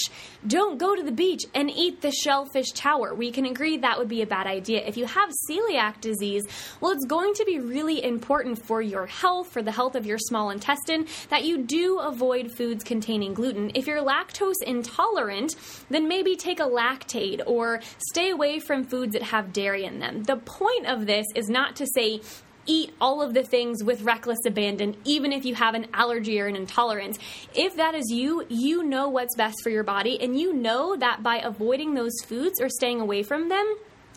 [0.48, 3.14] don't go to the beach and eat the shellfish tower.
[3.14, 4.86] We can agree that would be a bad idea.
[4.86, 6.44] If you have celiac disease,
[6.82, 10.18] well, it's going to be really important for your health, for the health of your
[10.18, 13.72] small intestine, that you do avoid foods containing gluten.
[13.76, 15.56] If you're lactose intolerant,
[15.90, 20.24] then maybe take a Lactaid or stay away from foods that have dairy in them.
[20.24, 22.22] The point of this is not to say
[22.66, 26.48] eat all of the things with reckless abandon, even if you have an allergy or
[26.48, 27.18] an intolerance.
[27.54, 31.24] If that is you, you know what's best for your body, and you know that
[31.24, 33.76] by avoiding those foods or staying away from them,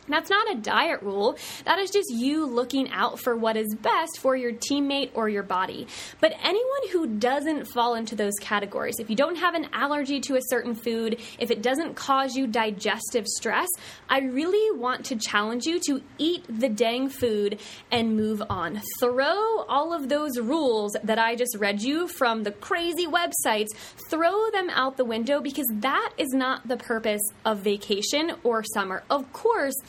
[0.08, 1.36] that's not a diet rule.
[1.64, 5.42] That is just you looking out for what is best for your teammate or your
[5.42, 5.86] body.
[6.20, 10.36] But anyone who doesn't fall into those categories, if you don't have an allergy to
[10.36, 13.68] a certain food, if it doesn't cause you digestive stress,
[14.08, 18.80] I really want to challenge you to eat the dang food and move on.
[19.00, 23.68] Throw all of those rules that I just read you from the crazy websites,
[24.08, 29.02] throw them out the window because that is not the purpose of vacation or summer.
[29.10, 29.74] Of course,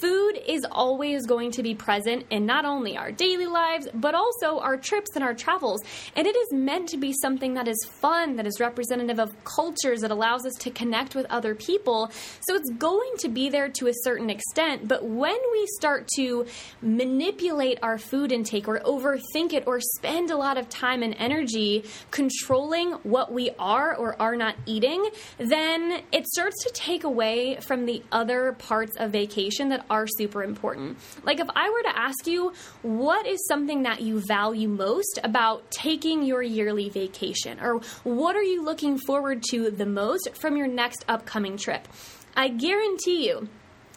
[0.00, 4.58] Food is always going to be present in not only our daily lives, but also
[4.60, 5.82] our trips and our travels.
[6.16, 10.00] And it is meant to be something that is fun, that is representative of cultures,
[10.00, 12.10] that allows us to connect with other people.
[12.40, 14.88] So it's going to be there to a certain extent.
[14.88, 16.46] But when we start to
[16.80, 21.84] manipulate our food intake or overthink it or spend a lot of time and energy
[22.10, 27.84] controlling what we are or are not eating, then it starts to take away from
[27.84, 30.96] the other parts of vacation that are super important.
[31.24, 35.70] Like if I were to ask you, what is something that you value most about
[35.70, 37.58] taking your yearly vacation?
[37.60, 41.88] Or what are you looking forward to the most from your next upcoming trip?
[42.36, 43.48] I guarantee you,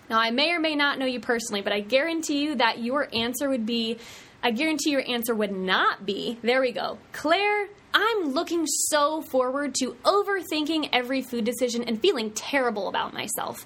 [0.10, 3.08] now I may or may not know you personally, but I guarantee you that your
[3.14, 4.00] answer would be
[4.44, 9.74] I guarantee your answer would not be, there we go, Claire, I'm looking so forward
[9.80, 13.66] to overthinking every food decision and feeling terrible about myself.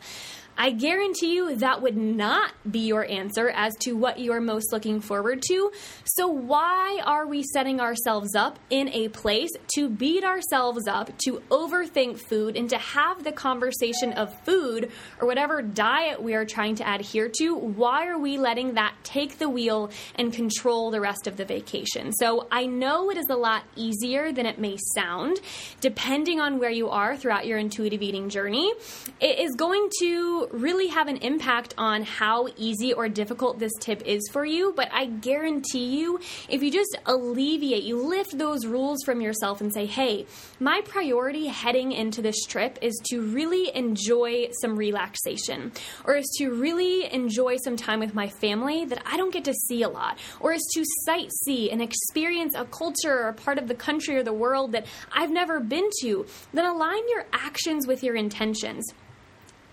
[0.61, 4.71] I guarantee you that would not be your answer as to what you are most
[4.71, 5.71] looking forward to.
[6.05, 11.41] So, why are we setting ourselves up in a place to beat ourselves up, to
[11.49, 16.75] overthink food, and to have the conversation of food or whatever diet we are trying
[16.75, 17.55] to adhere to?
[17.55, 22.13] Why are we letting that take the wheel and control the rest of the vacation?
[22.13, 25.39] So, I know it is a lot easier than it may sound,
[25.79, 28.71] depending on where you are throughout your intuitive eating journey.
[29.19, 34.01] It is going to really have an impact on how easy or difficult this tip
[34.05, 34.73] is for you.
[34.75, 39.73] But I guarantee you, if you just alleviate, you lift those rules from yourself and
[39.73, 40.25] say, hey,
[40.59, 45.71] my priority heading into this trip is to really enjoy some relaxation,
[46.05, 49.53] or is to really enjoy some time with my family that I don't get to
[49.53, 53.67] see a lot, or is to sightsee and experience a culture or a part of
[53.67, 58.03] the country or the world that I've never been to, then align your actions with
[58.03, 58.85] your intentions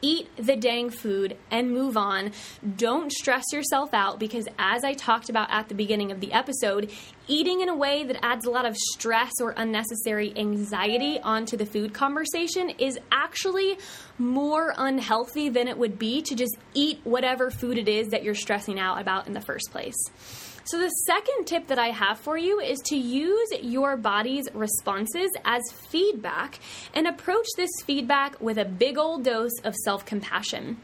[0.03, 2.33] eat the dang food and move on.
[2.77, 6.91] Don't stress yourself out because, as I talked about at the beginning of the episode,
[7.27, 11.67] eating in a way that adds a lot of stress or unnecessary anxiety onto the
[11.67, 13.79] food conversation is actually
[14.19, 18.35] more unhealthy than it would be to just eat whatever food it is that you're
[18.35, 19.97] stressing out about in the first place.
[20.70, 25.31] So, the second tip that I have for you is to use your body's responses
[25.42, 26.59] as feedback
[26.92, 30.76] and approach this feedback with a big old dose of self compassion.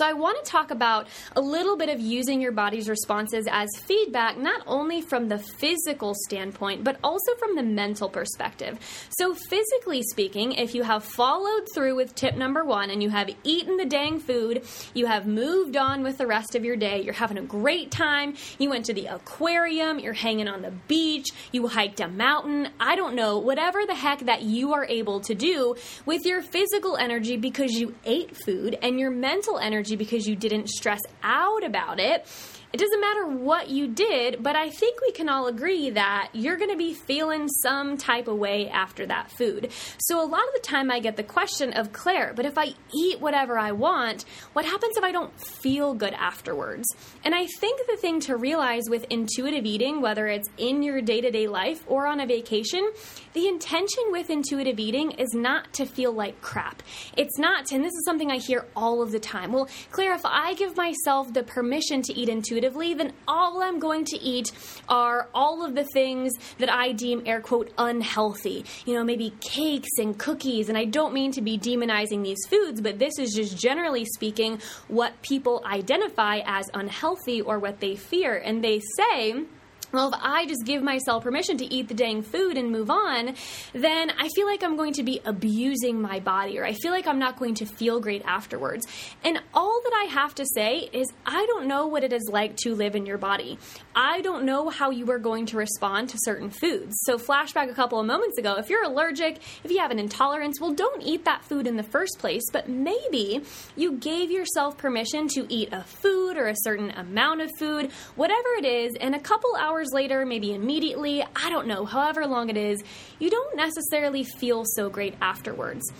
[0.00, 3.68] So, I want to talk about a little bit of using your body's responses as
[3.82, 8.78] feedback, not only from the physical standpoint, but also from the mental perspective.
[9.10, 13.28] So, physically speaking, if you have followed through with tip number one and you have
[13.44, 17.12] eaten the dang food, you have moved on with the rest of your day, you're
[17.12, 21.66] having a great time, you went to the aquarium, you're hanging on the beach, you
[21.66, 25.74] hiked a mountain, I don't know, whatever the heck that you are able to do
[26.06, 30.68] with your physical energy because you ate food and your mental energy because you didn't
[30.68, 32.26] stress out about it
[32.72, 36.56] it doesn't matter what you did, but I think we can all agree that you're
[36.56, 39.72] going to be feeling some type of way after that food.
[39.98, 42.74] So a lot of the time I get the question of Claire, but if I
[42.94, 46.86] eat whatever I want, what happens if I don't feel good afterwards?
[47.24, 51.20] And I think the thing to realize with intuitive eating, whether it's in your day
[51.20, 52.88] to day life or on a vacation,
[53.32, 56.84] the intention with intuitive eating is not to feel like crap.
[57.16, 59.52] It's not, and this is something I hear all of the time.
[59.52, 63.78] Well, Claire, if I give myself the permission to eat intuitive, intuitively, then all I'm
[63.78, 64.52] going to eat
[64.88, 68.64] are all of the things that I deem air quote unhealthy.
[68.84, 70.68] You know, maybe cakes and cookies.
[70.68, 74.60] And I don't mean to be demonizing these foods, but this is just generally speaking
[74.88, 78.36] what people identify as unhealthy or what they fear.
[78.36, 79.44] And they say,
[79.92, 83.34] well, if I just give myself permission to eat the dang food and move on,
[83.72, 87.06] then I feel like I'm going to be abusing my body or I feel like
[87.06, 88.86] I'm not going to feel great afterwards.
[89.24, 92.56] And all that I have to say is I don't know what it is like
[92.58, 93.58] to live in your body.
[93.94, 96.94] I don't know how you are going to respond to certain foods.
[97.02, 100.60] So, flashback a couple of moments ago, if you're allergic, if you have an intolerance,
[100.60, 102.42] well, don't eat that food in the first place.
[102.52, 103.42] But maybe
[103.76, 108.48] you gave yourself permission to eat a food or a certain amount of food, whatever
[108.58, 112.50] it is, and a couple hours hours later, maybe immediately, I don't know, however long
[112.50, 112.84] it is,
[113.18, 115.90] you don't necessarily feel so great afterwards.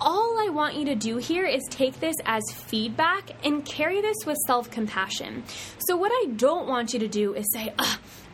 [0.00, 4.16] All I want you to do here is take this as feedback and carry this
[4.26, 5.44] with self compassion.
[5.86, 7.72] So, what I don't want you to do is say,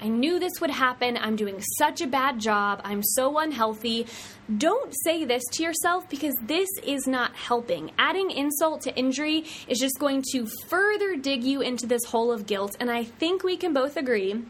[0.01, 1.18] I knew this would happen.
[1.18, 2.81] I'm doing such a bad job.
[2.85, 4.07] I'm so unhealthy.
[4.57, 7.90] Don't say this to yourself because this is not helping.
[7.98, 12.46] Adding insult to injury is just going to further dig you into this hole of
[12.46, 12.79] guilt.
[12.81, 14.42] And I think we can both agree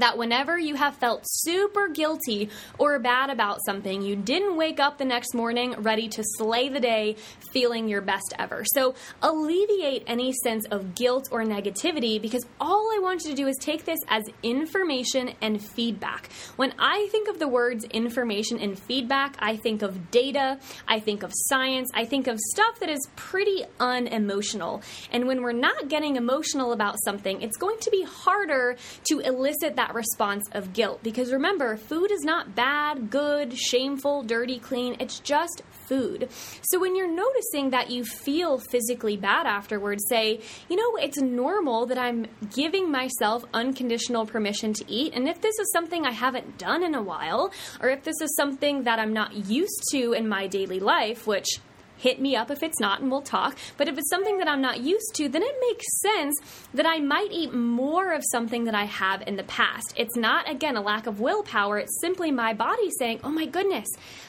[0.00, 4.98] that whenever you have felt super guilty or bad about something, you didn't wake up
[4.98, 7.16] the next morning ready to slay the day
[7.52, 8.64] feeling your best ever.
[8.74, 13.46] So alleviate any sense of guilt or negativity because all I want you to do
[13.46, 16.30] is take this as information and feedback.
[16.56, 21.22] When I think of the words information and feedback, I think of data, I think
[21.22, 24.82] of science, I think of stuff that is pretty unemotional.
[25.10, 29.76] And when we're not getting emotional about something, it's going to be harder to elicit
[29.76, 31.00] that response of guilt.
[31.02, 34.96] Because remember, food is not bad, good, shameful, dirty, clean.
[35.00, 36.28] It's just food.
[36.62, 41.86] So when you're noticing that you feel physically bad afterwards, say, you know, it's normal
[41.86, 45.14] that I'm giving myself unconditional permission to eat.
[45.14, 48.34] And if this is something I haven't done in a while, or if this is
[48.36, 51.60] something that I'm not used to in my daily life, which
[51.98, 53.56] hit me up if it's not and we'll talk.
[53.76, 56.40] But if it's something that I'm not used to, then it makes sense
[56.72, 59.92] that I might eat more of something that I have in the past.
[59.96, 61.78] It's not, again, a lack of willpower.
[61.78, 63.88] It's simply my body saying, oh my goodness,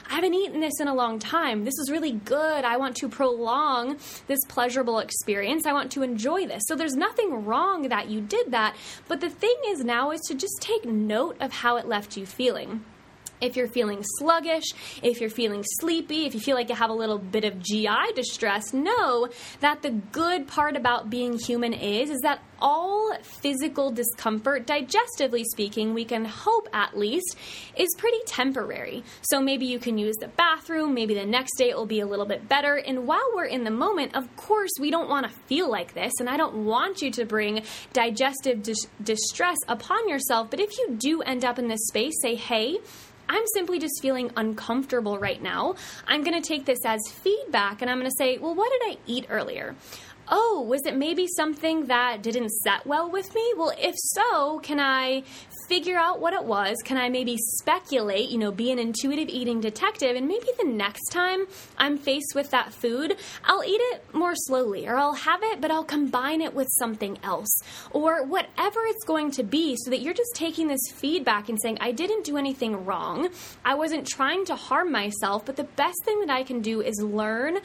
[0.10, 1.64] I haven't eaten this in a long time.
[1.64, 2.66] This is really good.
[2.66, 3.98] I want to prolong
[4.28, 5.66] this pleasurable experience.
[5.66, 6.64] I want to enjoy this.
[6.68, 8.76] So there's nothing wrong that you did that.
[9.08, 12.26] But the thing is now is to just take note of how it left you
[12.26, 12.84] feeling.
[13.42, 14.66] If you're feeling sluggish,
[15.02, 18.14] if you're feeling sleepy, if you feel like you have a little bit of GI
[18.16, 19.30] distress, know
[19.62, 25.94] that the good part about being human is is that all physical discomfort, digestively speaking,
[25.94, 27.38] we can hope at least,
[27.78, 29.04] is pretty temporary.
[29.22, 32.06] So maybe you can use the bathroom, maybe the next day it will be a
[32.06, 32.76] little bit better.
[32.76, 36.14] And while we're in the moment, of course, we don't want to feel like this,
[36.20, 37.64] and I don't want you to bring
[37.94, 40.50] digestive dis- distress upon yourself.
[40.50, 42.78] But if you do end up in this space, say, hey,
[43.30, 45.76] I'm simply just feeling uncomfortable right now.
[46.08, 48.92] I'm going to take this as feedback and I'm going to say, well, what did
[48.92, 49.76] I eat earlier?
[50.32, 53.54] Oh, was it maybe something that didn't set well with me?
[53.56, 55.24] Well, if so, can I
[55.70, 56.78] figure out what it was?
[56.84, 60.16] Can I maybe speculate, you know, be an intuitive eating detective?
[60.16, 61.46] And maybe the next time
[61.78, 65.70] I'm faced with that food, I'll eat it more slowly, or I'll have it, but
[65.70, 67.62] I'll combine it with something else,
[67.92, 71.78] or whatever it's going to be, so that you're just taking this feedback and saying,
[71.80, 73.30] I didn't do anything wrong.
[73.64, 77.00] I wasn't trying to harm myself, but the best thing that I can do is
[77.00, 77.60] learn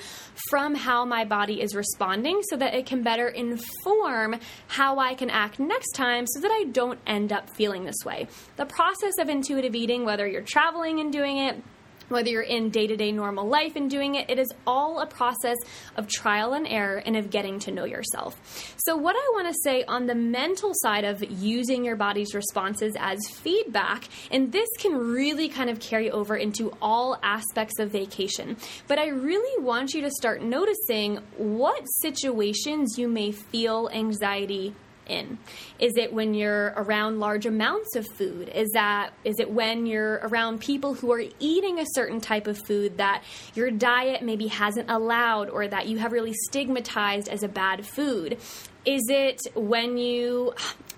[0.50, 4.36] from how my body is responding so that it can better inform
[4.68, 8.04] how I can act next time so that I don't end up feeling this this
[8.04, 8.28] way.
[8.56, 11.62] The process of intuitive eating, whether you're traveling and doing it,
[12.08, 15.06] whether you're in day to day normal life and doing it, it is all a
[15.06, 15.56] process
[15.96, 18.74] of trial and error and of getting to know yourself.
[18.76, 22.94] So, what I want to say on the mental side of using your body's responses
[22.98, 28.56] as feedback, and this can really kind of carry over into all aspects of vacation,
[28.86, 34.74] but I really want you to start noticing what situations you may feel anxiety
[35.06, 35.38] in?
[35.78, 38.48] Is it when you're around large amounts of food?
[38.48, 42.58] Is that is it when you're around people who are eating a certain type of
[42.66, 43.22] food that
[43.54, 48.38] your diet maybe hasn't allowed or that you have really stigmatized as a bad food?
[48.84, 50.54] Is it when you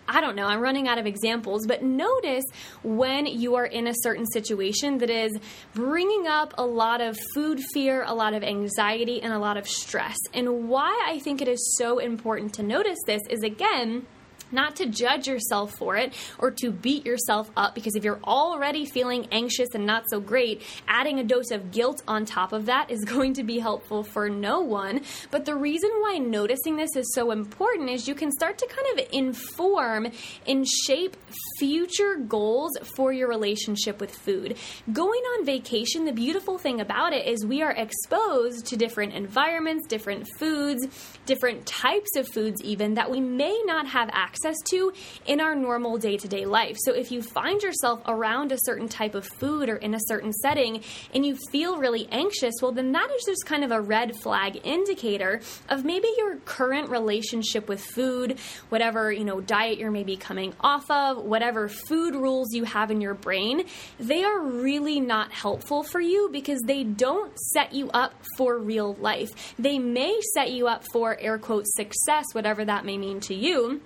[0.08, 2.44] I don't know, I'm running out of examples, but notice
[2.82, 5.36] when you are in a certain situation that is
[5.74, 9.68] bringing up a lot of food fear, a lot of anxiety, and a lot of
[9.68, 10.16] stress.
[10.32, 14.06] And why I think it is so important to notice this is again,
[14.52, 18.84] not to judge yourself for it or to beat yourself up because if you're already
[18.84, 22.90] feeling anxious and not so great, adding a dose of guilt on top of that
[22.90, 25.00] is going to be helpful for no one.
[25.30, 28.98] But the reason why noticing this is so important is you can start to kind
[28.98, 30.08] of inform
[30.46, 31.16] and shape
[31.58, 34.56] future goals for your relationship with food.
[34.92, 39.86] Going on vacation, the beautiful thing about it is we are exposed to different environments,
[39.86, 40.86] different foods,
[41.26, 44.92] different types of foods, even that we may not have access access to
[45.26, 46.76] in our normal day to day life.
[46.80, 50.32] So if you find yourself around a certain type of food or in a certain
[50.32, 50.82] setting
[51.14, 54.60] and you feel really anxious, well, then that is just kind of a red flag
[54.62, 60.52] indicator of maybe your current relationship with food, whatever, you know, diet you're maybe coming
[60.60, 63.64] off of, whatever food rules you have in your brain,
[63.98, 68.94] they are really not helpful for you because they don't set you up for real
[68.94, 69.30] life.
[69.58, 73.80] They may set you up for air quote success, whatever that may mean to you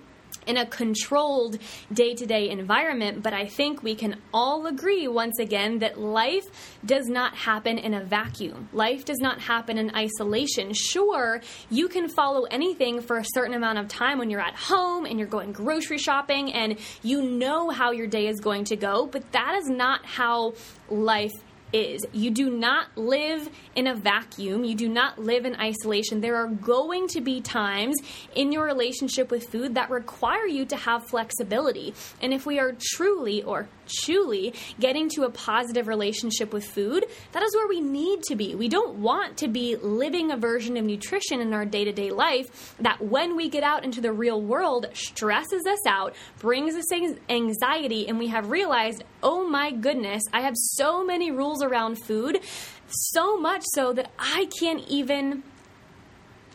[0.47, 1.57] in a controlled
[1.93, 6.77] day to day environment, but I think we can all agree once again that life
[6.85, 8.69] does not happen in a vacuum.
[8.73, 10.73] Life does not happen in isolation.
[10.73, 15.05] Sure, you can follow anything for a certain amount of time when you're at home
[15.05, 19.05] and you're going grocery shopping and you know how your day is going to go,
[19.05, 20.53] but that is not how
[20.89, 21.31] life
[21.73, 22.05] is.
[22.11, 26.21] You do not live in a vacuum, you do not live in isolation.
[26.21, 27.97] There are going to be times
[28.35, 31.93] in your relationship with food that require you to have flexibility.
[32.21, 33.67] And if we are truly or
[34.03, 38.55] truly getting to a positive relationship with food, that is where we need to be.
[38.55, 42.11] We don't want to be living a version of nutrition in our day to day
[42.11, 46.91] life that when we get out into the real world stresses us out, brings us
[47.29, 52.39] anxiety, and we have realized, oh my goodness, I have so many rules around food,
[52.87, 55.43] so much so that I can't even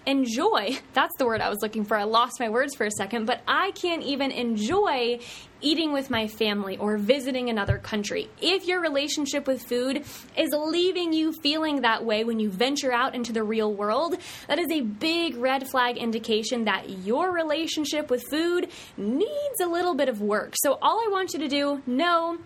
[0.06, 1.96] enjoy that's the word I was looking for.
[1.96, 5.18] I lost my words for a second, but I can't even enjoy
[5.60, 8.28] eating with my family or visiting another country.
[8.40, 10.04] If your relationship with food
[10.36, 14.16] is leaving you feeling that way when you venture out into the real world,
[14.48, 19.94] that is a big red flag indication that your relationship with food needs a little
[19.94, 20.54] bit of work.
[20.56, 22.38] So, all I want you to do, know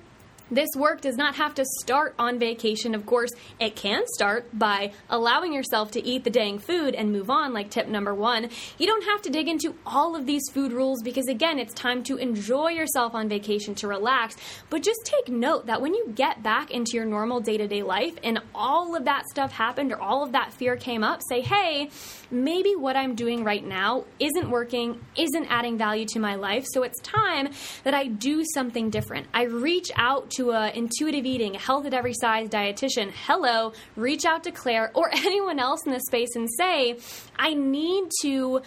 [0.51, 2.94] this work does not have to start on vacation.
[2.94, 7.30] Of course, it can start by allowing yourself to eat the dang food and move
[7.30, 8.51] on, like tip number one.
[8.78, 12.03] You don't have to dig into all of these food rules because, again, it's time
[12.05, 14.36] to enjoy yourself on vacation, to relax.
[14.70, 17.82] But just take note that when you get back into your normal day to day
[17.82, 21.40] life and all of that stuff happened or all of that fear came up, say,
[21.40, 21.90] hey,
[22.30, 26.66] maybe what I'm doing right now isn't working, isn't adding value to my life.
[26.72, 27.48] So it's time
[27.84, 29.26] that I do something different.
[29.34, 34.24] I reach out to to a intuitive eating, health at every size dietitian, hello, reach
[34.24, 36.97] out to Claire or anyone else in this space and say,
[37.38, 38.62] I need to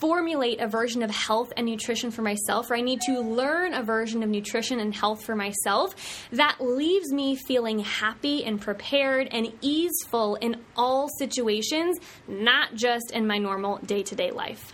[0.00, 3.82] formulate a version of health and nutrition for myself, or I need to learn a
[3.82, 5.94] version of nutrition and health for myself
[6.32, 13.26] that leaves me feeling happy and prepared and easeful in all situations, not just in
[13.26, 14.72] my normal day to day life.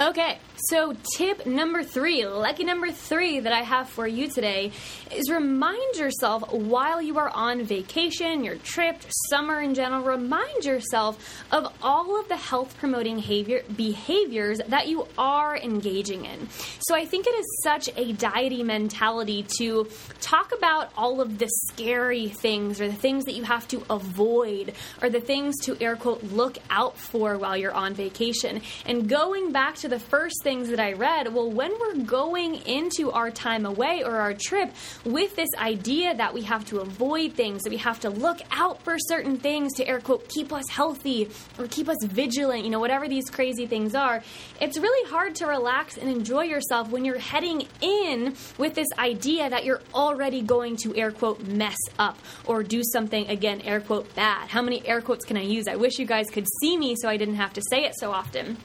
[0.00, 4.72] Okay, so tip number three, lucky number three that I have for you today
[5.12, 8.96] is remind yourself while you are on vacation, your trip,
[9.30, 15.06] summer in general, remind yourself of all of the health promoting behavior, behaviors that you
[15.16, 16.48] are engaging in.
[16.80, 19.88] So I think it is such a diety mentality to
[20.20, 24.74] talk about all of the scary things or the things that you have to avoid
[25.02, 28.60] or the things to air quote look out for while you're on vacation.
[28.86, 33.10] And going back to the first things that I read, well, when we're going into
[33.10, 34.72] our time away or our trip
[35.04, 38.80] with this idea that we have to avoid things, that we have to look out
[38.80, 41.28] for certain things to air quote keep us healthy
[41.58, 44.22] or keep us vigilant, you know, whatever these crazy things are,
[44.58, 49.50] it's really hard to relax and enjoy yourself when you're heading in with this idea
[49.50, 54.14] that you're already going to air quote mess up or do something again air quote
[54.14, 54.48] bad.
[54.48, 55.68] How many air quotes can I use?
[55.68, 58.12] I wish you guys could see me so I didn't have to say it so
[58.12, 58.56] often.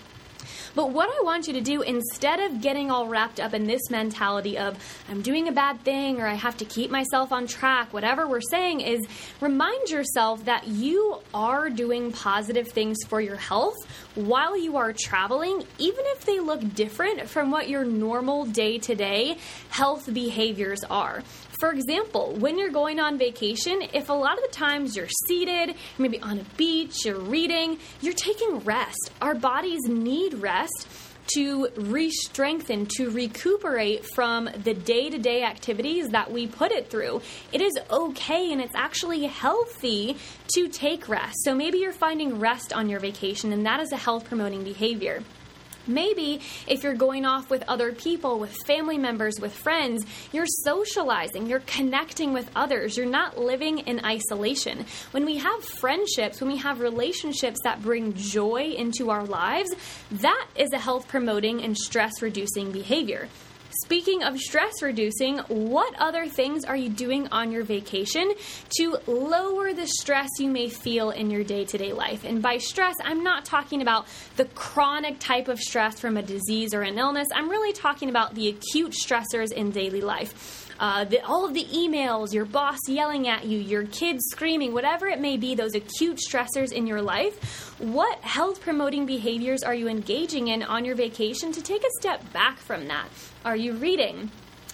[0.75, 3.91] But what I want you to do, instead of getting all wrapped up in this
[3.91, 4.77] mentality of,
[5.09, 8.41] I'm doing a bad thing or I have to keep myself on track, whatever we're
[8.41, 9.05] saying, is
[9.39, 13.77] remind yourself that you are doing positive things for your health
[14.15, 18.95] while you are traveling, even if they look different from what your normal day to
[18.95, 19.37] day
[19.69, 21.23] health behaviors are.
[21.63, 25.75] For example, when you're going on vacation, if a lot of the times you're seated,
[25.97, 29.11] maybe on a beach, you're reading, you're taking rest.
[29.21, 30.89] Our bodies need rest
[31.35, 36.89] to re strengthen, to recuperate from the day to day activities that we put it
[36.89, 37.21] through.
[37.53, 40.17] It is okay and it's actually healthy
[40.55, 41.45] to take rest.
[41.45, 45.23] So maybe you're finding rest on your vacation, and that is a health promoting behavior.
[45.87, 51.47] Maybe if you're going off with other people, with family members, with friends, you're socializing,
[51.47, 54.85] you're connecting with others, you're not living in isolation.
[55.11, 59.73] When we have friendships, when we have relationships that bring joy into our lives,
[60.11, 63.27] that is a health promoting and stress reducing behavior.
[63.81, 68.31] Speaking of stress reducing, what other things are you doing on your vacation
[68.77, 72.23] to lower the stress you may feel in your day to day life?
[72.23, 74.05] And by stress, I'm not talking about
[74.35, 77.27] the chronic type of stress from a disease or an illness.
[77.33, 80.62] I'm really talking about the acute stressors in daily life.
[80.79, 85.07] Uh, the, all of the emails, your boss yelling at you, your kids screaming, whatever
[85.07, 89.87] it may be, those acute stressors in your life, what health promoting behaviors are you
[89.87, 93.07] engaging in on your vacation to take a step back from that?
[93.45, 94.31] Are you reading?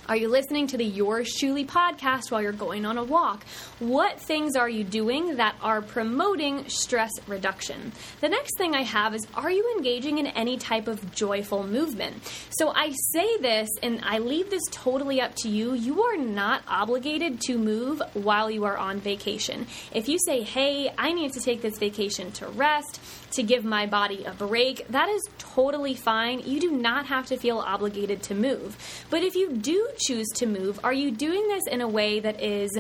[0.10, 3.44] Are you listening to the Yours Chewly podcast while you're going on a walk?
[3.78, 7.92] What things are you doing that are promoting stress reduction?
[8.20, 12.26] The next thing I have is Are you engaging in any type of joyful movement?
[12.50, 15.76] So I say this and I leave this totally up to you.
[15.76, 19.68] You are not obligated to move while you are on vacation.
[19.92, 23.00] If you say, Hey, I need to take this vacation to rest,
[23.34, 26.40] to give my body a break, that is totally fine.
[26.40, 28.76] You do not have to feel obligated to move.
[29.12, 32.42] But if you do choose to move, are you doing this in a way that
[32.42, 32.72] is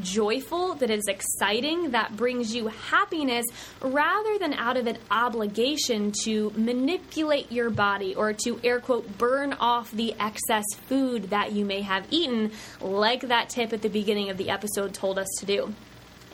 [0.00, 3.44] joyful, that is exciting, that brings you happiness,
[3.82, 9.52] rather than out of an obligation to manipulate your body or to air quote burn
[9.54, 12.50] off the excess food that you may have eaten,
[12.80, 15.74] like that tip at the beginning of the episode told us to do?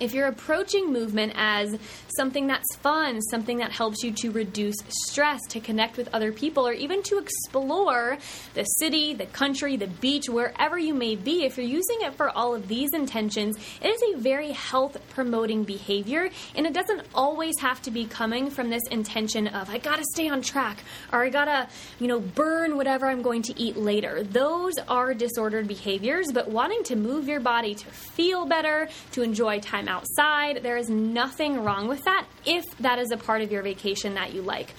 [0.00, 1.76] If you're approaching movement as
[2.16, 6.66] something that's fun, something that helps you to reduce stress, to connect with other people,
[6.66, 8.18] or even to explore
[8.54, 12.30] the city, the country, the beach, wherever you may be, if you're using it for
[12.30, 16.30] all of these intentions, it is a very health promoting behavior.
[16.54, 20.28] And it doesn't always have to be coming from this intention of, I gotta stay
[20.28, 20.82] on track,
[21.12, 21.68] or I gotta,
[21.98, 24.22] you know, burn whatever I'm going to eat later.
[24.22, 29.60] Those are disordered behaviors, but wanting to move your body to feel better, to enjoy
[29.60, 30.62] time outside.
[30.62, 34.32] There is nothing wrong with that if that is a part of your vacation that
[34.32, 34.74] you like.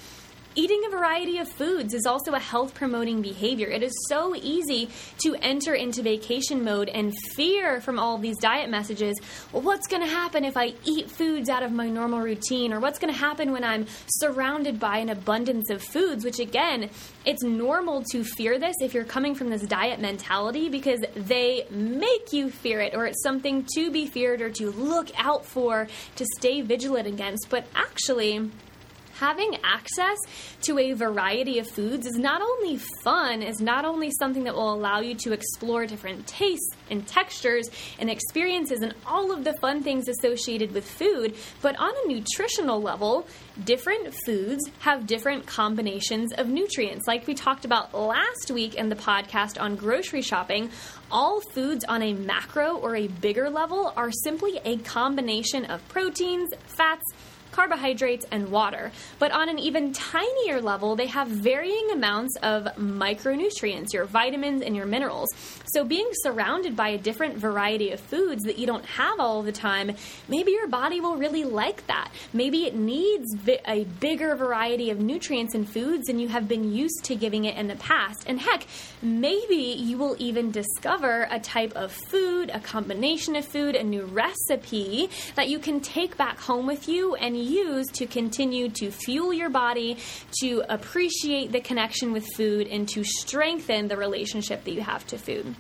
[0.60, 3.70] Eating a variety of foods is also a health promoting behavior.
[3.70, 4.90] It is so easy
[5.20, 9.18] to enter into vacation mode and fear from all these diet messages.
[9.54, 12.74] Well, what's going to happen if I eat foods out of my normal routine?
[12.74, 16.26] Or what's going to happen when I'm surrounded by an abundance of foods?
[16.26, 16.90] Which, again,
[17.24, 22.34] it's normal to fear this if you're coming from this diet mentality because they make
[22.34, 25.88] you fear it or it's something to be feared or to look out for
[26.18, 27.50] to stay vigilant against.
[27.50, 28.52] But actually,
[29.20, 30.18] having access
[30.62, 34.74] to a variety of foods is not only fun, is not only something that will
[34.74, 39.84] allow you to explore different tastes and textures and experiences and all of the fun
[39.84, 43.28] things associated with food, but on a nutritional level,
[43.66, 47.08] different foods have different combinations of nutrients.
[47.08, 50.70] Like we talked about last week in the podcast on grocery shopping,
[51.12, 56.50] all foods on a macro or a bigger level are simply a combination of proteins,
[56.68, 57.04] fats,
[57.52, 58.92] carbohydrates, and water.
[59.18, 64.76] But on an even tinier level, they have varying amounts of micronutrients, your vitamins and
[64.76, 65.30] your minerals.
[65.66, 69.52] So being surrounded by a different variety of foods that you don't have all the
[69.52, 69.92] time,
[70.28, 72.12] maybe your body will really like that.
[72.34, 73.36] Maybe it needs
[73.68, 77.56] a bigger variety of nutrients and foods than you have been used to giving it
[77.56, 78.24] in the past.
[78.28, 78.66] And heck,
[79.02, 84.06] maybe you will even discover a type of food, a combination of food, a new
[84.06, 89.34] recipe that you can take back home with you and use to continue to fuel
[89.34, 89.98] your body,
[90.42, 95.18] to appreciate the connection with food, and to strengthen the relationship that you have to
[95.18, 95.56] food.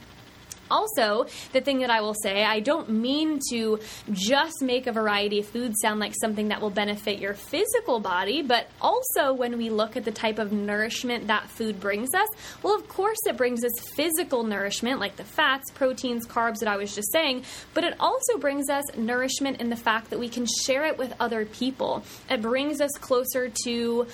[0.71, 3.79] Also, the thing that I will say, I don't mean to
[4.11, 8.41] just make a variety of foods sound like something that will benefit your physical body,
[8.41, 12.27] but also when we look at the type of nourishment that food brings us,
[12.63, 16.77] well, of course, it brings us physical nourishment like the fats, proteins, carbs that I
[16.77, 17.43] was just saying,
[17.73, 21.13] but it also brings us nourishment in the fact that we can share it with
[21.19, 22.03] other people.
[22.29, 24.07] It brings us closer to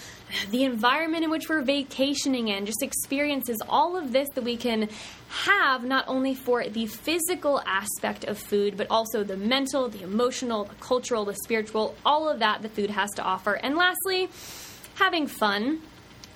[0.52, 4.90] the environment in which we're vacationing in, just experiences, all of this that we can
[5.30, 10.66] have not only for the physical aspect of food, but also the mental, the emotional,
[10.66, 13.54] the cultural, the spiritual, all of that the food has to offer.
[13.54, 14.30] And lastly,
[14.96, 15.82] having fun.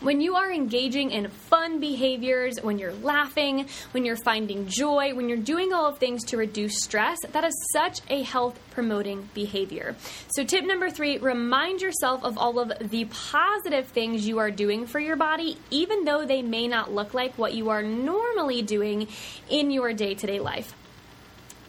[0.01, 5.27] When you are engaging in fun behaviors, when you're laughing, when you're finding joy, when
[5.27, 9.97] you're doing all of things to reduce stress, that is such a health promoting behavior.
[10.29, 14.87] So, tip number three remind yourself of all of the positive things you are doing
[14.87, 19.09] for your body, even though they may not look like what you are normally doing
[19.49, 20.73] in your day to day life.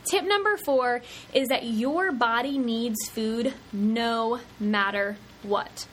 [0.04, 1.02] Tip number four
[1.34, 5.88] is that your body needs food no matter what.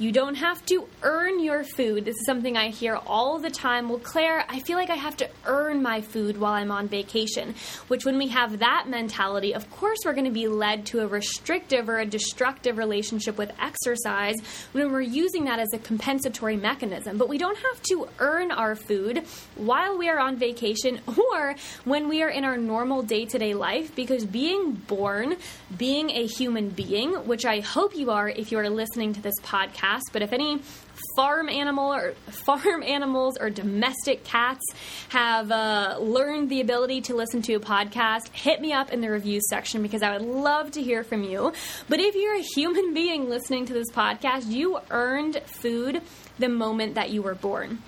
[0.00, 2.06] You don't have to earn your food.
[2.06, 3.90] This is something I hear all the time.
[3.90, 7.54] Well, Claire, I feel like I have to earn my food while I'm on vacation.
[7.88, 11.06] Which, when we have that mentality, of course, we're going to be led to a
[11.06, 14.36] restrictive or a destructive relationship with exercise
[14.72, 17.18] when we're using that as a compensatory mechanism.
[17.18, 19.26] But we don't have to earn our food
[19.56, 23.52] while we are on vacation or when we are in our normal day to day
[23.52, 25.36] life because being born,
[25.76, 29.38] being a human being, which I hope you are if you are listening to this
[29.42, 30.60] podcast but if any
[31.16, 34.64] farm animal or farm animals or domestic cats
[35.08, 39.10] have uh, learned the ability to listen to a podcast, hit me up in the
[39.10, 41.52] reviews section because I would love to hear from you.
[41.88, 46.02] But if you're a human being listening to this podcast, you earned food
[46.38, 47.82] the moment that you were born.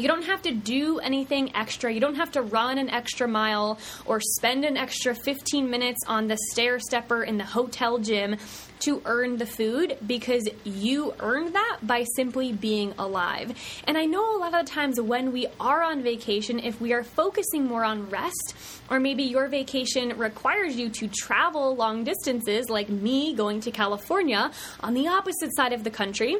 [0.00, 1.92] You don't have to do anything extra.
[1.92, 6.26] You don't have to run an extra mile or spend an extra 15 minutes on
[6.26, 8.36] the stair stepper in the hotel gym
[8.78, 13.54] to earn the food because you earned that by simply being alive.
[13.86, 17.04] And I know a lot of times when we are on vacation, if we are
[17.04, 18.54] focusing more on rest,
[18.88, 24.50] or maybe your vacation requires you to travel long distances, like me going to California
[24.80, 26.38] on the opposite side of the country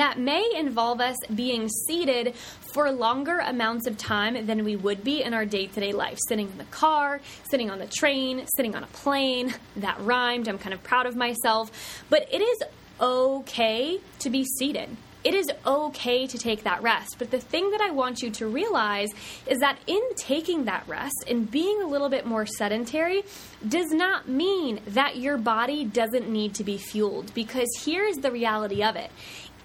[0.00, 2.34] that may involve us being seated
[2.72, 6.18] for longer amounts of time than we would be in our day to day life.
[6.28, 7.20] Sitting in the car,
[7.50, 9.54] sitting on the train, sitting on a plane.
[9.76, 10.48] That rhymed.
[10.48, 11.70] I'm kind of proud of myself.
[12.08, 12.62] But it is
[13.00, 14.96] okay to be seated.
[15.24, 17.16] It is okay to take that rest.
[17.18, 19.08] But the thing that I want you to realize
[19.46, 23.22] is that in taking that rest and being a little bit more sedentary
[23.66, 27.32] does not mean that your body doesn't need to be fueled.
[27.32, 29.10] Because here's the reality of it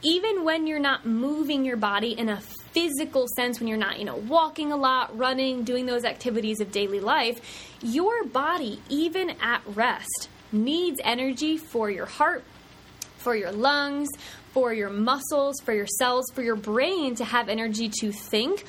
[0.02, 2.41] even when you're not moving your body in a
[2.72, 6.72] physical sense, when you're not, you know, walking a lot, running, doing those activities of
[6.72, 7.39] daily life,
[7.82, 12.43] your body, even at rest, needs energy for your heart,
[13.18, 14.10] for your lungs,
[14.54, 18.66] for your muscles, for your cells, for your brain to have energy to think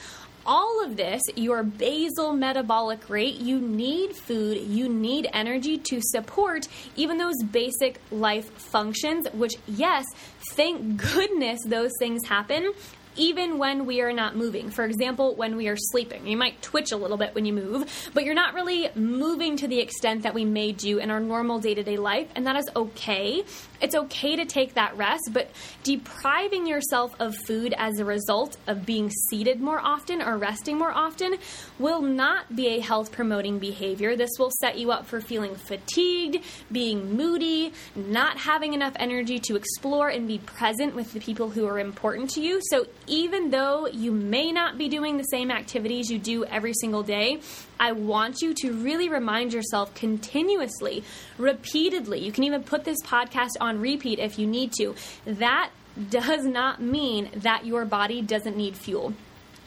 [0.50, 6.66] all of this, your basal metabolic rate, you need food, you need energy to support
[6.96, 10.04] even those basic life functions, which, yes,
[10.50, 12.72] thank goodness those things happen
[13.16, 14.70] even when we are not moving.
[14.70, 18.10] For example, when we are sleeping, you might twitch a little bit when you move,
[18.14, 21.58] but you're not really moving to the extent that we may do in our normal
[21.58, 23.44] day to day life, and that is okay.
[23.80, 25.50] It's okay to take that rest, but
[25.82, 30.92] depriving yourself of food as a result of being seated more often or resting more
[30.92, 31.36] often
[31.78, 34.16] will not be a health promoting behavior.
[34.16, 39.56] This will set you up for feeling fatigued, being moody, not having enough energy to
[39.56, 42.60] explore and be present with the people who are important to you.
[42.70, 47.02] So, even though you may not be doing the same activities you do every single
[47.02, 47.40] day,
[47.80, 51.02] I want you to really remind yourself continuously,
[51.38, 52.20] repeatedly.
[52.20, 54.94] You can even put this podcast on repeat if you need to.
[55.24, 55.70] That
[56.10, 59.14] does not mean that your body doesn't need fuel.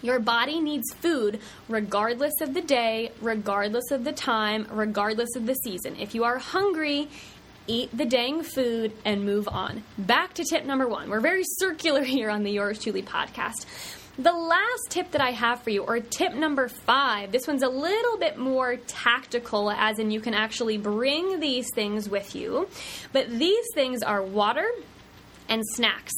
[0.03, 5.55] Your body needs food regardless of the day, regardless of the time, regardless of the
[5.55, 5.95] season.
[5.95, 7.07] If you are hungry,
[7.67, 9.83] eat the dang food and move on.
[9.97, 11.09] Back to tip number one.
[11.09, 13.65] We're very circular here on the Yours Chewly podcast.
[14.17, 17.69] The last tip that I have for you, or tip number five, this one's a
[17.69, 22.67] little bit more tactical, as in you can actually bring these things with you.
[23.11, 24.69] But these things are water
[25.49, 26.13] and snacks.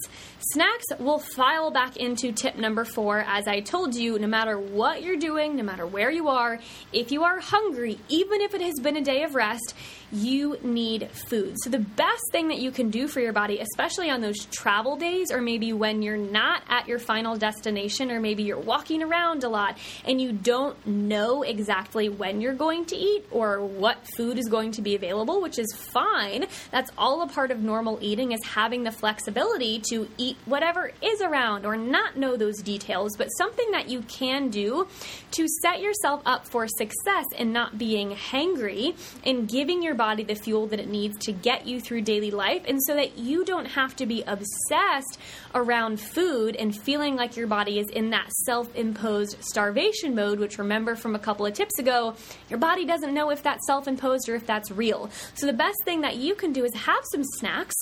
[0.54, 3.26] Snacks will file back into tip number four.
[3.28, 6.60] As I told you, no matter what you're doing, no matter where you are,
[6.94, 9.74] if you are hungry, even if it has been a day of rest,
[10.12, 11.56] you need food.
[11.64, 14.98] So, the best thing that you can do for your body, especially on those travel
[14.98, 19.44] days, or maybe when you're not at your final destination, or maybe you're walking around
[19.44, 24.38] a lot and you don't know exactly when you're going to eat or what food
[24.38, 26.46] is going to be available, which is fine.
[26.70, 31.22] That's all a part of normal eating, is having the flexibility to eat whatever is
[31.22, 34.88] around or not know those details, but something that you can do
[35.32, 40.36] to set yourself up for success in not being hangry and giving your body the
[40.36, 43.66] fuel that it needs to get you through daily life, and so that you don't
[43.66, 45.20] have to be obsessed
[45.54, 50.58] around food and feeling like your body is in that self imposed starvation mode, which
[50.58, 52.16] remember from a couple of tips ago,
[52.50, 55.10] your body doesn't know if that's self imposed or if that's real.
[55.36, 57.76] So, the best thing that you can do is have some snacks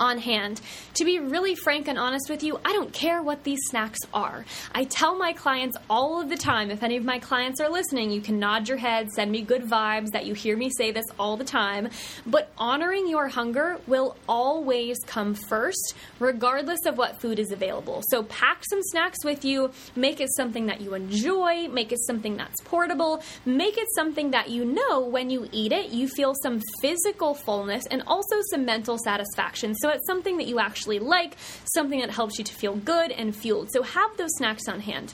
[0.00, 0.60] on hand.
[0.94, 4.44] To be really frank and honest with you, I don't care what these snacks are.
[4.72, 8.10] I tell my clients all of the time, if any of my clients are listening,
[8.10, 11.06] you can nod your head, send me good vibes that you hear me say this
[11.18, 11.88] all the time.
[12.26, 18.02] But honoring your hunger will always come first, regardless of what food is available.
[18.08, 22.36] So pack some snacks with you, make it something that you enjoy, make it something
[22.36, 26.60] that's portable, make it something that you know when you eat it, you feel some
[26.80, 29.74] physical fullness and also some mental satisfaction.
[29.84, 31.36] So it's something that you actually like,
[31.74, 33.70] something that helps you to feel good and fueled.
[33.70, 35.12] So have those snacks on hand.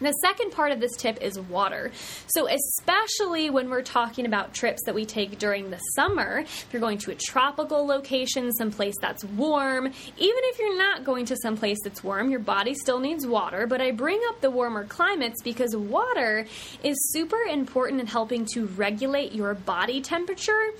[0.00, 1.90] The second part of this tip is water.
[2.28, 6.80] So, especially when we're talking about trips that we take during the summer, if you're
[6.80, 11.78] going to a tropical location, someplace that's warm, even if you're not going to someplace
[11.82, 13.66] that's warm, your body still needs water.
[13.66, 16.46] But I bring up the warmer climates because water
[16.84, 20.72] is super important in helping to regulate your body temperature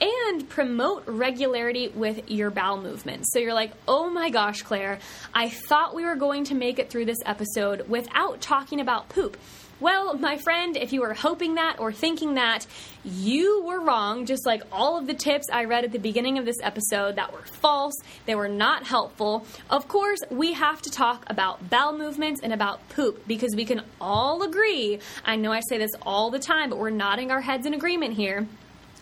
[0.00, 3.32] and promote regularity with your bowel movements.
[3.32, 4.98] So you're like, oh my gosh, Claire,
[5.34, 9.36] I thought we were going to make it through this episode without talking about poop.
[9.82, 12.68] Well, my friend, if you were hoping that or thinking that,
[13.04, 16.44] you were wrong, just like all of the tips I read at the beginning of
[16.44, 19.44] this episode that were false, they were not helpful.
[19.68, 23.82] Of course, we have to talk about bowel movements and about poop because we can
[24.00, 25.00] all agree.
[25.24, 28.14] I know I say this all the time, but we're nodding our heads in agreement
[28.14, 28.46] here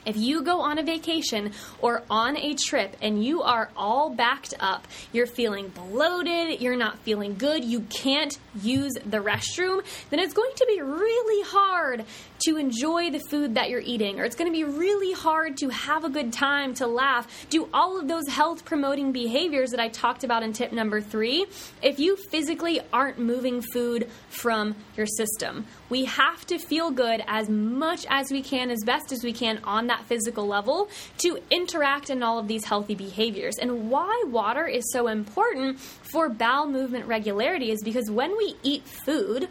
[0.07, 4.55] If you go on a vacation or on a trip and you are all backed
[4.61, 10.35] up, you're feeling bloated, you're not feeling good, you can't use the restroom, then it's
[10.35, 12.05] going to be really hard
[12.41, 15.69] to enjoy the food that you're eating, or it's going to be really hard to
[15.69, 19.89] have a good time, to laugh, do all of those health promoting behaviors that I
[19.89, 21.47] talked about in tip number three,
[21.83, 25.67] if you physically aren't moving food from your system.
[25.89, 29.61] We have to feel good as much as we can, as best as we can
[29.65, 30.89] on that physical level
[31.19, 33.59] to interact in all of these healthy behaviors.
[33.59, 38.85] And why water is so important for bowel movement regularity is because when we eat
[38.85, 39.49] food,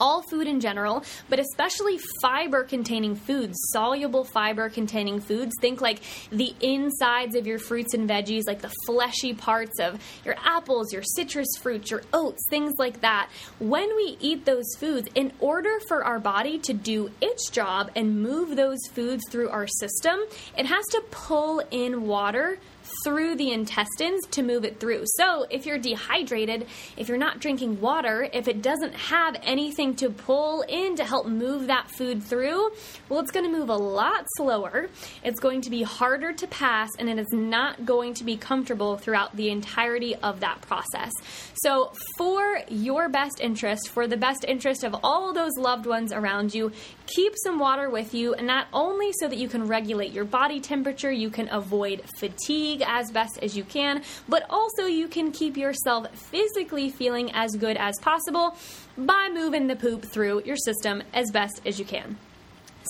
[0.00, 5.52] all food in general, but especially fiber containing foods, soluble fiber containing foods.
[5.60, 10.36] Think like the insides of your fruits and veggies, like the fleshy parts of your
[10.44, 13.28] apples, your citrus fruits, your oats, things like that.
[13.58, 18.22] When we eat those foods, in order for our body to do its job and
[18.22, 20.20] move those foods through our system,
[20.56, 22.58] it has to pull in water
[23.04, 25.04] through the intestines to move it through.
[25.16, 26.66] So, if you're dehydrated,
[26.96, 31.26] if you're not drinking water, if it doesn't have anything to pull in to help
[31.26, 32.70] move that food through,
[33.08, 34.88] well, it's going to move a lot slower.
[35.22, 38.96] It's going to be harder to pass, and it is not going to be comfortable
[38.96, 41.12] throughout the entirety of that process.
[41.54, 46.54] So, for your best interest, for the best interest of all those loved ones around
[46.54, 46.72] you,
[47.06, 50.60] keep some water with you, and not only so that you can regulate your body
[50.60, 55.56] temperature, you can avoid fatigue as best as you can, but also you can keep
[55.56, 58.56] yourself physically feeling as good as possible
[58.96, 62.16] by moving the poop through your system as best as you can.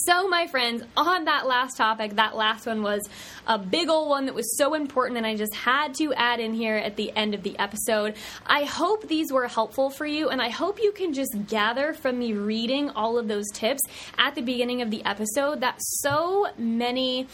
[0.04, 3.08] So, my friends, on that last topic, that last one was
[3.46, 6.52] a big old one that was so important, and I just had to add in
[6.52, 8.14] here at the end of the episode.
[8.46, 12.18] I hope these were helpful for you, and I hope you can just gather from
[12.18, 13.80] me reading all of those tips
[14.18, 17.26] at the beginning of the episode that so many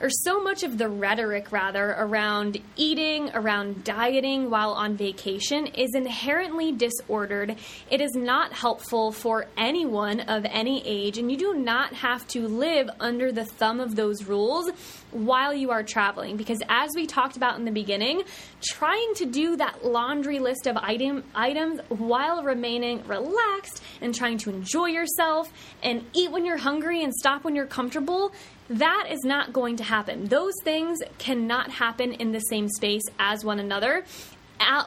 [0.00, 5.94] or so much of the rhetoric rather around eating, around dieting while on vacation is
[5.94, 7.56] inherently disordered.
[7.90, 12.48] It is not helpful for anyone of any age, and you do not have to
[12.48, 14.70] live under the thumb of those rules
[15.10, 18.22] while you are traveling because as we talked about in the beginning
[18.62, 24.50] trying to do that laundry list of item items while remaining relaxed and trying to
[24.50, 28.32] enjoy yourself and eat when you're hungry and stop when you're comfortable
[28.70, 30.26] that is not going to happen.
[30.26, 34.04] Those things cannot happen in the same space as one another.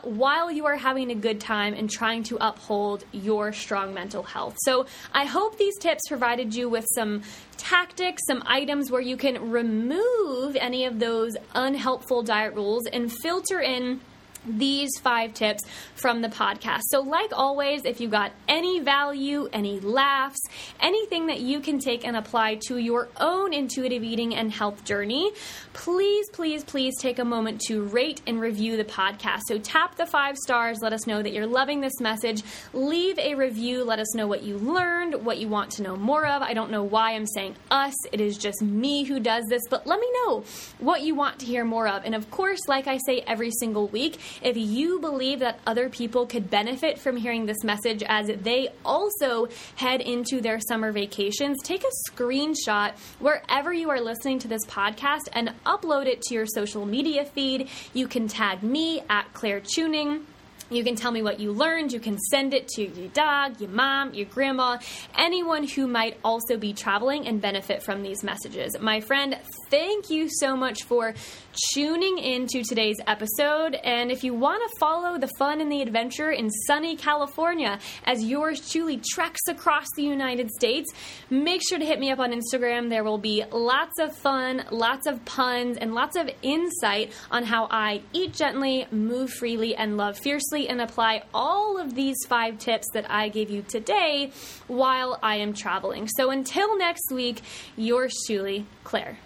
[0.03, 4.55] While you are having a good time and trying to uphold your strong mental health.
[4.59, 7.23] So, I hope these tips provided you with some
[7.57, 13.59] tactics, some items where you can remove any of those unhelpful diet rules and filter
[13.59, 13.99] in
[14.45, 15.63] these five tips
[15.95, 16.81] from the podcast.
[16.89, 20.39] So, like always, if you got any value, any laughs,
[20.79, 25.31] anything that you can take and apply to your own intuitive eating and health journey,
[25.73, 29.41] please, please, please take a moment to rate and review the podcast.
[29.47, 32.43] So, tap the five stars, let us know that you're loving this message.
[32.73, 36.25] Leave a review, let us know what you learned, what you want to know more
[36.25, 36.41] of.
[36.41, 39.87] I don't know why I'm saying us, it is just me who does this, but
[39.87, 40.43] let me know
[40.79, 42.05] what you want to hear more of.
[42.05, 46.25] And of course, like I say every single week, if you believe that other people
[46.25, 51.83] could benefit from hearing this message as they also head into their summer vacations, take
[51.83, 56.85] a screenshot wherever you are listening to this podcast and upload it to your social
[56.85, 57.69] media feed.
[57.93, 60.25] You can tag me at Claire Chewning
[60.73, 61.91] you can tell me what you learned.
[61.91, 64.79] You can send it to your dog, your mom, your grandma,
[65.15, 68.75] anyone who might also be traveling and benefit from these messages.
[68.79, 69.37] My friend,
[69.69, 71.13] thank you so much for
[71.73, 73.75] tuning into today's episode.
[73.75, 78.23] And if you want to follow the fun and the adventure in sunny California as
[78.23, 80.89] yours truly treks across the United States,
[81.29, 82.89] make sure to hit me up on Instagram.
[82.89, 87.67] There will be lots of fun, lots of puns, and lots of insight on how
[87.69, 92.87] I eat gently, move freely, and love fiercely and apply all of these five tips
[92.93, 94.31] that I gave you today
[94.67, 96.07] while I am traveling.
[96.07, 97.41] So until next week,
[97.75, 99.17] yours chewly, Claire.